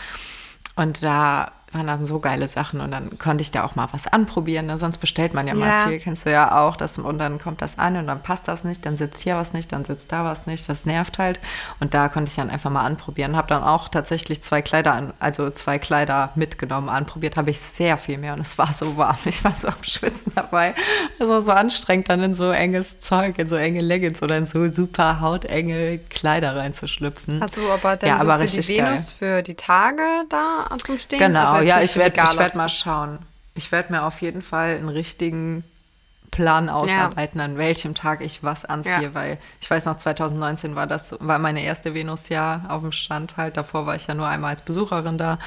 Und 0.76 1.02
da 1.02 1.52
waren 1.72 1.86
dann 1.86 2.04
so 2.04 2.18
geile 2.18 2.46
Sachen 2.48 2.80
und 2.80 2.90
dann 2.90 3.18
konnte 3.18 3.42
ich 3.42 3.50
da 3.50 3.64
auch 3.64 3.74
mal 3.74 3.88
was 3.92 4.06
anprobieren. 4.06 4.66
Ne? 4.66 4.78
Sonst 4.78 4.98
bestellt 4.98 5.34
man 5.34 5.46
ja, 5.46 5.54
Ja. 5.54 5.58
mal 5.60 5.88
viel, 5.88 5.98
kennst 6.00 6.26
du 6.26 6.30
ja 6.30 6.60
auch. 6.60 6.76
Das, 6.76 6.98
und 6.98 7.18
dann 7.18 7.38
kommt 7.38 7.62
das 7.62 7.78
an 7.78 7.96
und 7.96 8.06
dann 8.06 8.22
passt 8.22 8.48
das 8.48 8.64
nicht, 8.64 8.84
dann 8.86 8.96
sitzt 8.96 9.20
hier 9.22 9.36
was 9.36 9.52
nicht, 9.52 9.72
dann 9.72 9.84
sitzt 9.84 10.12
da 10.12 10.24
was 10.24 10.46
nicht. 10.46 10.68
Das 10.68 10.86
nervt 10.86 11.18
halt. 11.18 11.40
Und 11.80 11.94
da 11.94 12.08
konnte 12.08 12.28
ich 12.30 12.36
dann 12.36 12.50
einfach 12.50 12.70
mal 12.70 12.84
anprobieren. 12.84 13.36
Habe 13.36 13.48
dann 13.48 13.62
auch 13.62 13.88
tatsächlich 13.88 14.42
zwei 14.42 14.62
Kleider, 14.62 14.92
an, 14.92 15.12
also 15.18 15.50
zwei 15.50 15.78
Kleider 15.78 16.30
mitgenommen, 16.34 16.88
anprobiert. 16.88 17.36
Habe 17.36 17.50
ich 17.50 17.60
sehr 17.60 17.96
viel 17.98 18.18
mehr 18.18 18.34
und 18.34 18.40
es 18.40 18.58
war 18.58 18.72
so 18.72 18.96
warm. 18.96 19.16
Ich 19.24 19.42
war 19.44 19.52
so 19.56 19.68
am 19.68 19.82
Schwitzen 19.82 20.32
dabei. 20.34 20.74
Es 21.18 21.28
war 21.28 21.42
so 21.42 21.52
anstrengend, 21.52 22.08
dann 22.08 22.22
in 22.22 22.34
so 22.34 22.50
enges 22.50 22.98
Zeug, 22.98 23.38
in 23.38 23.48
so 23.48 23.56
enge 23.56 23.80
Leggings 23.80 24.22
oder 24.22 24.36
in 24.36 24.46
so 24.46 24.70
super 24.70 25.20
hautenge 25.20 25.98
Kleider 26.10 26.56
reinzuschlüpfen. 26.56 27.40
Hast 27.42 27.56
du 27.56 27.70
aber 27.70 27.96
dann 27.96 28.10
Ja, 28.10 28.18
so 28.18 28.28
aber 28.30 28.46
für 28.46 28.60
die 28.60 28.68
Venus 28.68 29.10
für 29.10 29.42
die 29.42 29.54
Tage 29.54 30.02
da 30.28 30.68
zum 30.84 30.98
Stehen? 30.98 31.18
Genau, 31.18 31.52
Also 31.52 31.61
ja, 31.62 31.80
ich 31.80 31.96
werde 31.96 32.16
werd 32.16 32.56
mal 32.56 32.68
schauen. 32.68 33.18
Ich 33.54 33.70
werde 33.72 33.92
mir 33.92 34.04
auf 34.04 34.20
jeden 34.22 34.42
Fall 34.42 34.76
einen 34.76 34.88
richtigen 34.88 35.64
Plan 36.30 36.70
ausarbeiten, 36.70 37.40
an 37.40 37.58
welchem 37.58 37.94
Tag 37.94 38.22
ich 38.22 38.42
was 38.42 38.64
anziehe, 38.64 39.02
Ja. 39.02 39.14
weil 39.14 39.38
ich 39.60 39.70
weiß 39.70 39.84
noch, 39.84 39.98
2019 39.98 40.74
war 40.74 40.86
das, 40.86 41.14
war 41.20 41.38
meine 41.38 41.62
erste 41.62 41.94
Venusjahr 41.94 42.64
auf 42.68 42.80
dem 42.80 42.92
Stand 42.92 43.36
halt. 43.36 43.56
Davor 43.56 43.86
war 43.86 43.94
ich 43.94 44.06
ja 44.06 44.14
nur 44.14 44.26
einmal 44.26 44.50
als 44.50 44.62
Besucherin 44.62 45.18
da. 45.18 45.38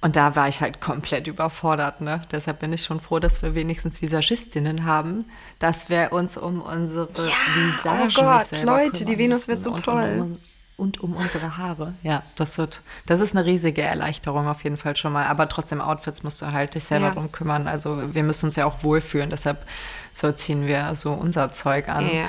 Und 0.00 0.14
da 0.16 0.36
war 0.36 0.48
ich 0.48 0.60
halt 0.60 0.80
komplett 0.80 1.26
überfordert, 1.26 2.00
ne? 2.00 2.22
Deshalb 2.30 2.60
bin 2.60 2.72
ich 2.72 2.84
schon 2.84 3.00
froh, 3.00 3.18
dass 3.18 3.42
wir 3.42 3.54
wenigstens 3.54 4.00
Visagistinnen 4.00 4.84
haben, 4.84 5.24
dass 5.58 5.90
wir 5.90 6.12
uns 6.12 6.36
um 6.36 6.62
unsere 6.62 7.08
Visagen 7.08 8.08
oh 8.08 8.22
Gott, 8.22 8.38
nicht 8.38 8.54
selber 8.54 8.72
Leute, 8.78 9.04
die 9.04 9.18
Venus 9.18 9.48
wird 9.48 9.62
so 9.62 9.72
und 9.72 9.84
toll. 9.84 10.18
Um, 10.20 10.40
und 10.78 11.00
um 11.00 11.14
unsere 11.14 11.58
Haare. 11.58 11.92
Ja, 12.02 12.22
das 12.36 12.56
wird, 12.56 12.80
das 13.04 13.20
ist 13.20 13.36
eine 13.36 13.46
riesige 13.46 13.82
Erleichterung 13.82 14.48
auf 14.48 14.64
jeden 14.64 14.76
Fall 14.78 14.96
schon 14.96 15.12
mal. 15.12 15.26
Aber 15.26 15.48
trotzdem, 15.50 15.80
Outfits 15.82 16.22
musst 16.22 16.40
du 16.40 16.52
halt 16.52 16.74
dich 16.74 16.84
selber 16.84 17.08
Ja. 17.08 17.12
drum 17.14 17.30
kümmern. 17.32 17.66
Also 17.66 18.14
wir 18.14 18.22
müssen 18.22 18.46
uns 18.46 18.56
ja 18.56 18.64
auch 18.64 18.82
wohlfühlen. 18.84 19.28
Deshalb 19.28 19.66
so 20.14 20.32
ziehen 20.32 20.66
wir 20.66 20.94
so 20.94 21.12
unser 21.12 21.52
Zeug 21.52 21.88
an. 21.90 22.06
Ja. 22.06 22.24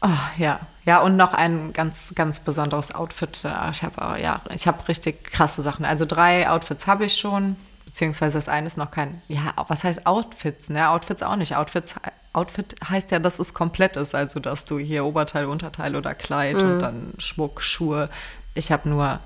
Oh, 0.00 0.08
ja, 0.36 0.60
ja, 0.84 1.00
und 1.00 1.16
noch 1.16 1.32
ein 1.34 1.72
ganz, 1.72 2.12
ganz 2.14 2.40
besonderes 2.40 2.94
Outfit. 2.94 3.44
Äh, 3.44 3.70
Ich 3.70 3.82
habe 3.82 4.20
ja, 4.20 4.42
ich 4.54 4.66
habe 4.68 4.86
richtig 4.88 5.24
krasse 5.24 5.62
Sachen. 5.62 5.84
Also 5.84 6.06
drei 6.06 6.48
Outfits 6.48 6.86
habe 6.86 7.04
ich 7.04 7.16
schon, 7.16 7.56
beziehungsweise 7.84 8.38
das 8.38 8.48
eine 8.48 8.66
ist 8.68 8.76
noch 8.76 8.90
kein. 8.92 9.22
Ja, 9.26 9.54
was 9.66 9.82
heißt 9.84 10.06
Outfits? 10.06 10.68
Ne, 10.70 10.88
Outfits 10.88 11.22
auch 11.22 11.34
nicht. 11.36 11.56
Outfits, 11.56 11.96
Outfit 12.38 12.76
heißt 12.88 13.10
ja, 13.10 13.18
dass 13.18 13.38
es 13.38 13.52
komplett 13.54 13.96
ist, 13.96 14.14
also 14.14 14.40
dass 14.40 14.64
du 14.64 14.78
hier 14.78 15.04
Oberteil, 15.04 15.46
Unterteil 15.46 15.96
oder 15.96 16.14
Kleid 16.14 16.56
und 16.56 16.78
dann 16.80 17.12
Schmuck, 17.18 17.60
Schuhe. 17.62 18.08
Ich 18.54 18.70
habe 18.72 18.88
nur 18.88 19.20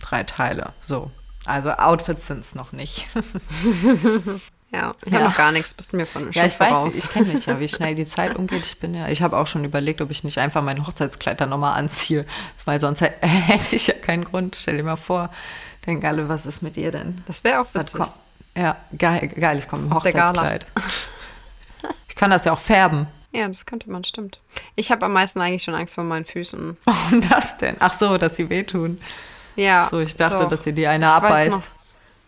drei 0.00 0.24
Teile. 0.24 0.72
So, 0.80 1.10
also 1.46 1.70
Outfits 1.72 2.26
sind 2.26 2.40
es 2.40 2.54
noch 2.54 2.72
nicht. 2.72 3.06
Ja, 4.72 4.92
ich 5.04 5.12
Ja. 5.12 5.18
habe 5.20 5.28
noch 5.30 5.36
gar 5.36 5.52
nichts, 5.52 5.72
bist 5.74 5.92
du 5.92 5.96
mir 5.96 6.06
von 6.06 6.32
Ja, 6.32 6.44
ich 6.44 6.58
weiß, 6.58 6.68
voraus. 6.72 6.92
wie- 6.94 6.98
ich 6.98 7.08
kenne 7.10 7.32
mich 7.32 7.46
ja, 7.46 7.60
wie 7.60 7.68
schnell 7.76 7.94
die 7.94 8.04
Zeit 8.04 8.34
umgeht. 8.34 8.64
Ich 8.66 8.80
bin 8.80 8.94
ja, 8.94 9.08
ich 9.08 9.22
habe 9.22 9.36
auch 9.36 9.46
schon 9.46 9.64
überlegt, 9.64 10.00
ob 10.00 10.10
ich 10.10 10.24
nicht 10.24 10.38
einfach 10.38 10.60
mein 10.60 10.84
Hochzeitskleid 10.84 11.40
dann 11.40 11.50
nochmal 11.50 11.78
anziehe, 11.78 12.26
weil 12.64 12.80
sonst 12.80 13.00
hä- 13.00 13.12
hätte 13.22 13.76
ich 13.76 13.86
ja 13.86 13.94
keinen 13.94 14.24
Grund. 14.24 14.56
Stell 14.60 14.76
dir 14.76 14.82
mal 14.82 14.96
vor, 14.96 15.30
denken 15.86 16.04
alle, 16.04 16.28
was 16.28 16.46
ist 16.46 16.62
mit 16.62 16.76
ihr 16.76 16.90
denn? 16.90 17.22
Das 17.28 17.44
wäre 17.44 17.60
auch 17.60 17.72
witzig. 17.74 18.00
Ja, 18.56 18.76
geil, 18.98 19.28
geil, 19.28 19.58
ich 19.58 19.68
komme 19.68 19.84
im 19.86 19.92
Auf 19.92 20.02
der 20.02 20.12
Gala. 20.12 20.42
Hochzeitskleid. 20.42 20.66
Ich 22.16 22.20
kann 22.20 22.30
das 22.30 22.46
ja 22.46 22.52
auch 22.54 22.58
färben. 22.58 23.06
Ja, 23.32 23.46
das 23.46 23.66
könnte 23.66 23.90
man, 23.90 24.02
stimmt. 24.02 24.40
Ich 24.74 24.90
habe 24.90 25.04
am 25.04 25.12
meisten 25.12 25.38
eigentlich 25.38 25.62
schon 25.64 25.74
Angst 25.74 25.96
vor 25.96 26.02
meinen 26.04 26.24
Füßen. 26.24 26.78
Warum 26.86 27.20
das 27.28 27.58
denn? 27.58 27.76
Ach 27.78 27.92
so, 27.92 28.16
dass 28.16 28.36
sie 28.36 28.48
wehtun. 28.48 28.98
Ja. 29.54 29.88
So, 29.90 30.00
ich 30.00 30.16
dachte, 30.16 30.38
doch. 30.38 30.48
dass 30.48 30.62
sie 30.62 30.72
die 30.72 30.86
eine 30.86 31.04
Ich 31.04 31.10
abbeißt. 31.10 31.70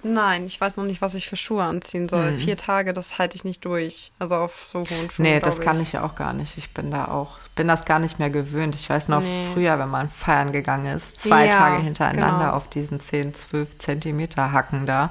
Nein, 0.02 0.44
ich 0.44 0.60
weiß 0.60 0.76
noch 0.76 0.84
nicht, 0.84 1.00
was 1.00 1.14
ich 1.14 1.26
für 1.26 1.36
Schuhe 1.36 1.64
anziehen 1.64 2.06
soll. 2.10 2.32
Hm. 2.32 2.38
Vier 2.38 2.58
Tage, 2.58 2.92
das 2.92 3.18
halte 3.18 3.34
ich 3.36 3.44
nicht 3.44 3.64
durch. 3.64 4.12
Also 4.18 4.36
auf 4.36 4.66
so 4.66 4.80
hohen 4.80 5.08
Schuhen. 5.08 5.24
Nee, 5.24 5.40
das 5.40 5.58
glaub 5.58 5.72
kann 5.74 5.82
ich 5.82 5.92
ja 5.92 6.04
auch 6.04 6.14
gar 6.14 6.34
nicht. 6.34 6.58
Ich 6.58 6.74
bin 6.74 6.90
da 6.90 7.06
auch, 7.06 7.38
bin 7.56 7.66
das 7.66 7.86
gar 7.86 7.98
nicht 7.98 8.18
mehr 8.18 8.28
gewöhnt. 8.30 8.74
Ich 8.74 8.90
weiß 8.90 9.08
noch 9.08 9.22
Nee. 9.22 9.48
früher, 9.54 9.78
wenn 9.78 9.88
man 9.88 10.10
feiern 10.10 10.52
gegangen 10.52 10.94
ist, 10.94 11.18
zwei 11.18 11.46
Ja, 11.46 11.52
Tage 11.52 11.82
hintereinander 11.82 12.44
genau. 12.44 12.52
auf 12.56 12.68
diesen 12.68 13.00
10, 13.00 13.32
12 13.32 13.78
Zentimeter 13.78 14.52
Hacken 14.52 14.84
da. 14.84 15.10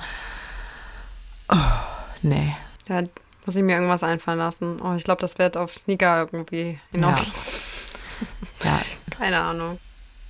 Oh, 1.50 1.56
nee. 2.22 2.56
Da 2.88 3.02
muss 3.48 3.56
ich 3.56 3.64
mir 3.64 3.74
irgendwas 3.76 4.04
einfallen 4.04 4.38
lassen. 4.38 4.80
Oh, 4.82 4.94
ich 4.96 5.04
glaube, 5.04 5.22
das 5.22 5.40
wird 5.40 5.58
auf 5.58 5.76
Sneaker 5.76 6.28
irgendwie 6.32 6.80
hinaus. 6.92 7.26
Ja. 8.64 8.82
Keine 9.16 9.40
Ahnung. 9.40 9.78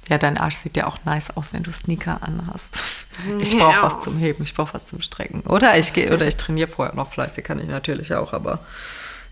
ja, 0.10 0.18
dein 0.18 0.38
Arsch 0.38 0.58
sieht 0.58 0.76
ja 0.76 0.88
auch 0.88 0.98
nice 1.06 1.30
aus, 1.38 1.54
wenn 1.54 1.64
du 1.64 1.72
Sneaker 1.72 2.22
anhast. 2.22 2.78
Ich 3.40 3.54
Ja. 3.54 3.60
brauche 3.60 3.82
was 3.84 4.00
zum 4.02 4.18
Heben, 4.18 4.44
ich 4.44 4.54
brauche 4.54 4.74
was 4.74 4.86
zum 4.86 5.02
Strecken. 5.02 5.40
Oder 5.42 5.78
ich 5.78 5.94
gehe, 5.94 6.14
oder 6.14 6.28
ich 6.28 6.36
trainiere 6.36 6.68
vorher 6.68 6.94
noch 6.96 7.08
fleißig, 7.10 7.46
kann 7.46 7.60
ich 7.60 7.68
natürlich 7.68 8.14
auch, 8.14 8.34
aber 8.34 8.60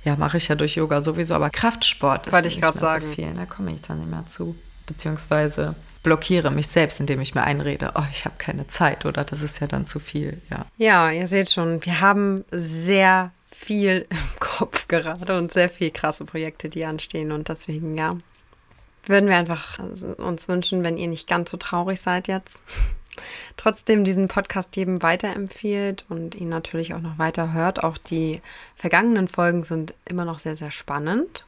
ja, 0.06 0.16
mache 0.16 0.38
ich 0.38 0.48
ja 0.48 0.56
durch 0.56 0.76
Yoga 0.76 1.02
sowieso. 1.02 1.36
Aber 1.36 1.50
Kraftsport 1.50 2.28
ist 2.28 2.32
Wollte 2.34 2.48
ich 2.48 2.56
nicht 2.56 2.64
mehr 2.64 2.74
sagen. 2.82 3.08
so 3.10 3.14
viel. 3.14 3.34
Da 3.34 3.46
komme 3.46 3.74
ich 3.76 3.82
dann 3.82 4.00
nicht 4.00 4.10
mehr 4.10 4.26
zu. 4.26 4.56
Beziehungsweise 4.86 5.76
blockiere 6.04 6.50
mich 6.52 6.68
selbst, 6.68 7.00
indem 7.02 7.20
ich 7.20 7.36
mir 7.36 7.44
einrede, 7.44 7.92
oh, 7.96 8.04
ich 8.12 8.24
habe 8.24 8.36
keine 8.38 8.68
Zeit 8.68 9.06
oder 9.06 9.26
das 9.26 9.42
ist 9.42 9.60
ja 9.60 9.68
dann 9.68 9.86
zu 9.86 10.00
viel. 10.00 10.42
Ja. 10.50 10.62
Ja, 10.78 11.12
ihr 11.12 11.28
seht 11.28 11.52
schon, 11.52 11.84
wir 11.86 12.00
haben 12.00 12.42
sehr 12.52 13.32
viel 13.56 14.06
im 14.10 14.40
Kopf 14.40 14.88
gerade 14.88 15.38
und 15.38 15.52
sehr 15.52 15.70
viel 15.70 15.92
krasse 15.92 16.26
Projekte, 16.26 16.70
die 16.70 16.86
anstehen. 16.86 17.32
Und 17.32 17.50
deswegen, 17.50 17.98
ja, 17.98 18.12
würden 19.06 19.30
wir 19.30 19.38
einfach 19.38 19.80
uns 20.18 20.48
wünschen, 20.48 20.84
wenn 20.84 20.98
ihr 20.98 21.08
nicht 21.08 21.28
ganz 21.28 21.52
so 21.52 21.58
traurig 21.58 22.02
seid 22.02 22.28
jetzt. 22.28 22.62
Trotzdem 23.58 24.04
diesen 24.04 24.28
Podcast 24.28 24.76
jedem 24.76 25.02
weiterempfiehlt 25.02 26.06
und 26.10 26.36
ihn 26.36 26.50
natürlich 26.50 26.94
auch 26.94 27.00
noch 27.00 27.18
weiter 27.18 27.54
hört. 27.54 27.84
Auch 27.84 27.98
die 27.98 28.42
vergangenen 28.76 29.30
Folgen 29.30 29.64
sind 29.64 29.94
immer 30.10 30.26
noch 30.26 30.40
sehr, 30.40 30.58
sehr 30.58 30.72
spannend. 30.72 31.46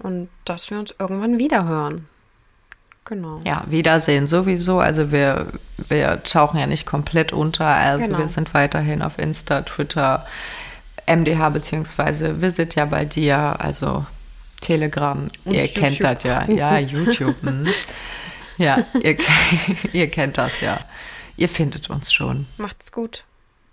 Und 0.00 0.28
dass 0.44 0.70
wir 0.70 0.78
uns 0.78 0.94
irgendwann 0.98 1.38
wieder 1.38 1.66
hören. 1.66 2.06
Genau. 3.06 3.40
Ja, 3.44 3.64
Wiedersehen 3.68 4.26
sowieso. 4.26 4.78
Also 4.78 5.12
wir, 5.12 5.52
wir 5.88 6.22
tauchen 6.22 6.58
ja 6.58 6.66
nicht 6.66 6.86
komplett 6.86 7.32
unter. 7.32 7.66
Also 7.66 8.06
Genau. 8.06 8.18
wir 8.18 8.28
sind 8.28 8.52
weiterhin 8.54 9.02
auf 9.02 9.18
Insta, 9.18 9.62
Twitter, 9.62 10.26
MDH 11.06 11.50
beziehungsweise 11.50 12.40
Visit 12.40 12.74
ja 12.74 12.84
bei 12.86 13.04
dir, 13.04 13.36
also 13.60 14.06
Telegram. 14.60 15.26
Und 15.44 15.54
ihr 15.54 15.68
kennt 15.68 16.02
das 16.02 16.22
ja. 16.22 16.44
Ja, 16.50 16.78
YouTube. 16.78 17.40
hm. 17.42 17.66
ja, 18.56 18.84
ihr, 19.02 19.16
ihr 19.92 20.10
kennt 20.10 20.38
das 20.38 20.60
ja. 20.60 20.78
Ihr 21.36 21.48
findet 21.48 21.90
uns 21.90 22.12
schon. 22.12 22.46
Macht's 22.56 22.92
gut. 22.92 23.24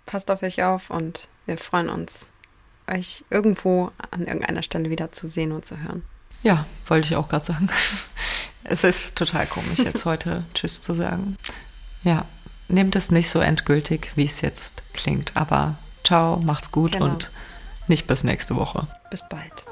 Passt 0.06 0.30
auf 0.30 0.42
euch 0.42 0.62
auf 0.62 0.90
und 0.90 1.28
wir 1.46 1.56
freuen 1.56 1.88
uns, 1.88 2.26
euch 2.90 3.24
irgendwo 3.30 3.90
an 4.10 4.26
irgendeiner 4.26 4.62
Stelle 4.62 4.90
wieder 4.90 5.12
zu 5.12 5.28
sehen 5.28 5.52
und 5.52 5.64
zu 5.64 5.78
hören. 5.78 6.02
Ja, 6.42 6.66
wollte 6.86 7.06
ich 7.06 7.16
auch 7.16 7.28
gerade 7.28 7.46
sagen. 7.46 7.68
Es 8.64 8.84
ist 8.84 9.16
total 9.16 9.44
komisch, 9.46 9.80
jetzt 9.80 10.04
heute 10.04 10.44
Tschüss 10.54 10.80
zu 10.80 10.94
sagen. 10.94 11.36
Ja, 12.04 12.26
nehmt 12.68 12.94
es 12.94 13.10
nicht 13.10 13.28
so 13.28 13.40
endgültig, 13.40 14.12
wie 14.14 14.24
es 14.24 14.40
jetzt 14.40 14.84
klingt. 14.92 15.36
Aber 15.36 15.78
ciao, 16.04 16.38
macht's 16.38 16.70
gut 16.70 16.92
Genau. 16.92 17.06
und 17.06 17.30
nicht 17.88 18.06
bis 18.06 18.24
nächste 18.24 18.56
Woche. 18.56 18.86
Bis 19.10 19.22
bald. 19.28 19.64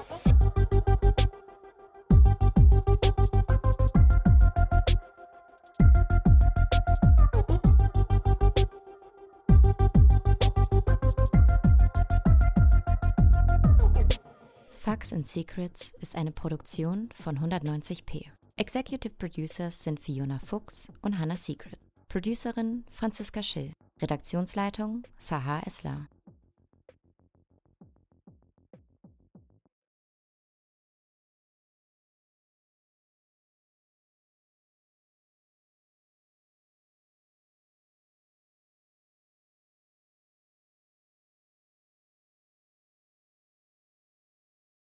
Facts 14.70 15.12
and 15.12 15.26
Secrets 15.28 15.92
ist 16.00 16.16
eine 16.16 16.32
Produktion 16.32 17.10
von 17.22 17.38
190p. 17.38 18.26
Executive 18.56 19.14
Producers 19.14 19.82
sind 19.82 20.00
Fiona 20.00 20.38
Fuchs 20.44 20.90
und 21.02 21.18
Hannah 21.18 21.36
Secret. 21.36 21.78
Producerin 22.08 22.84
Franziska 22.90 23.42
Schill. 23.42 23.72
Redaktionsleitung 24.00 25.04
Sahar 25.18 25.66
Eslar. 25.66 26.08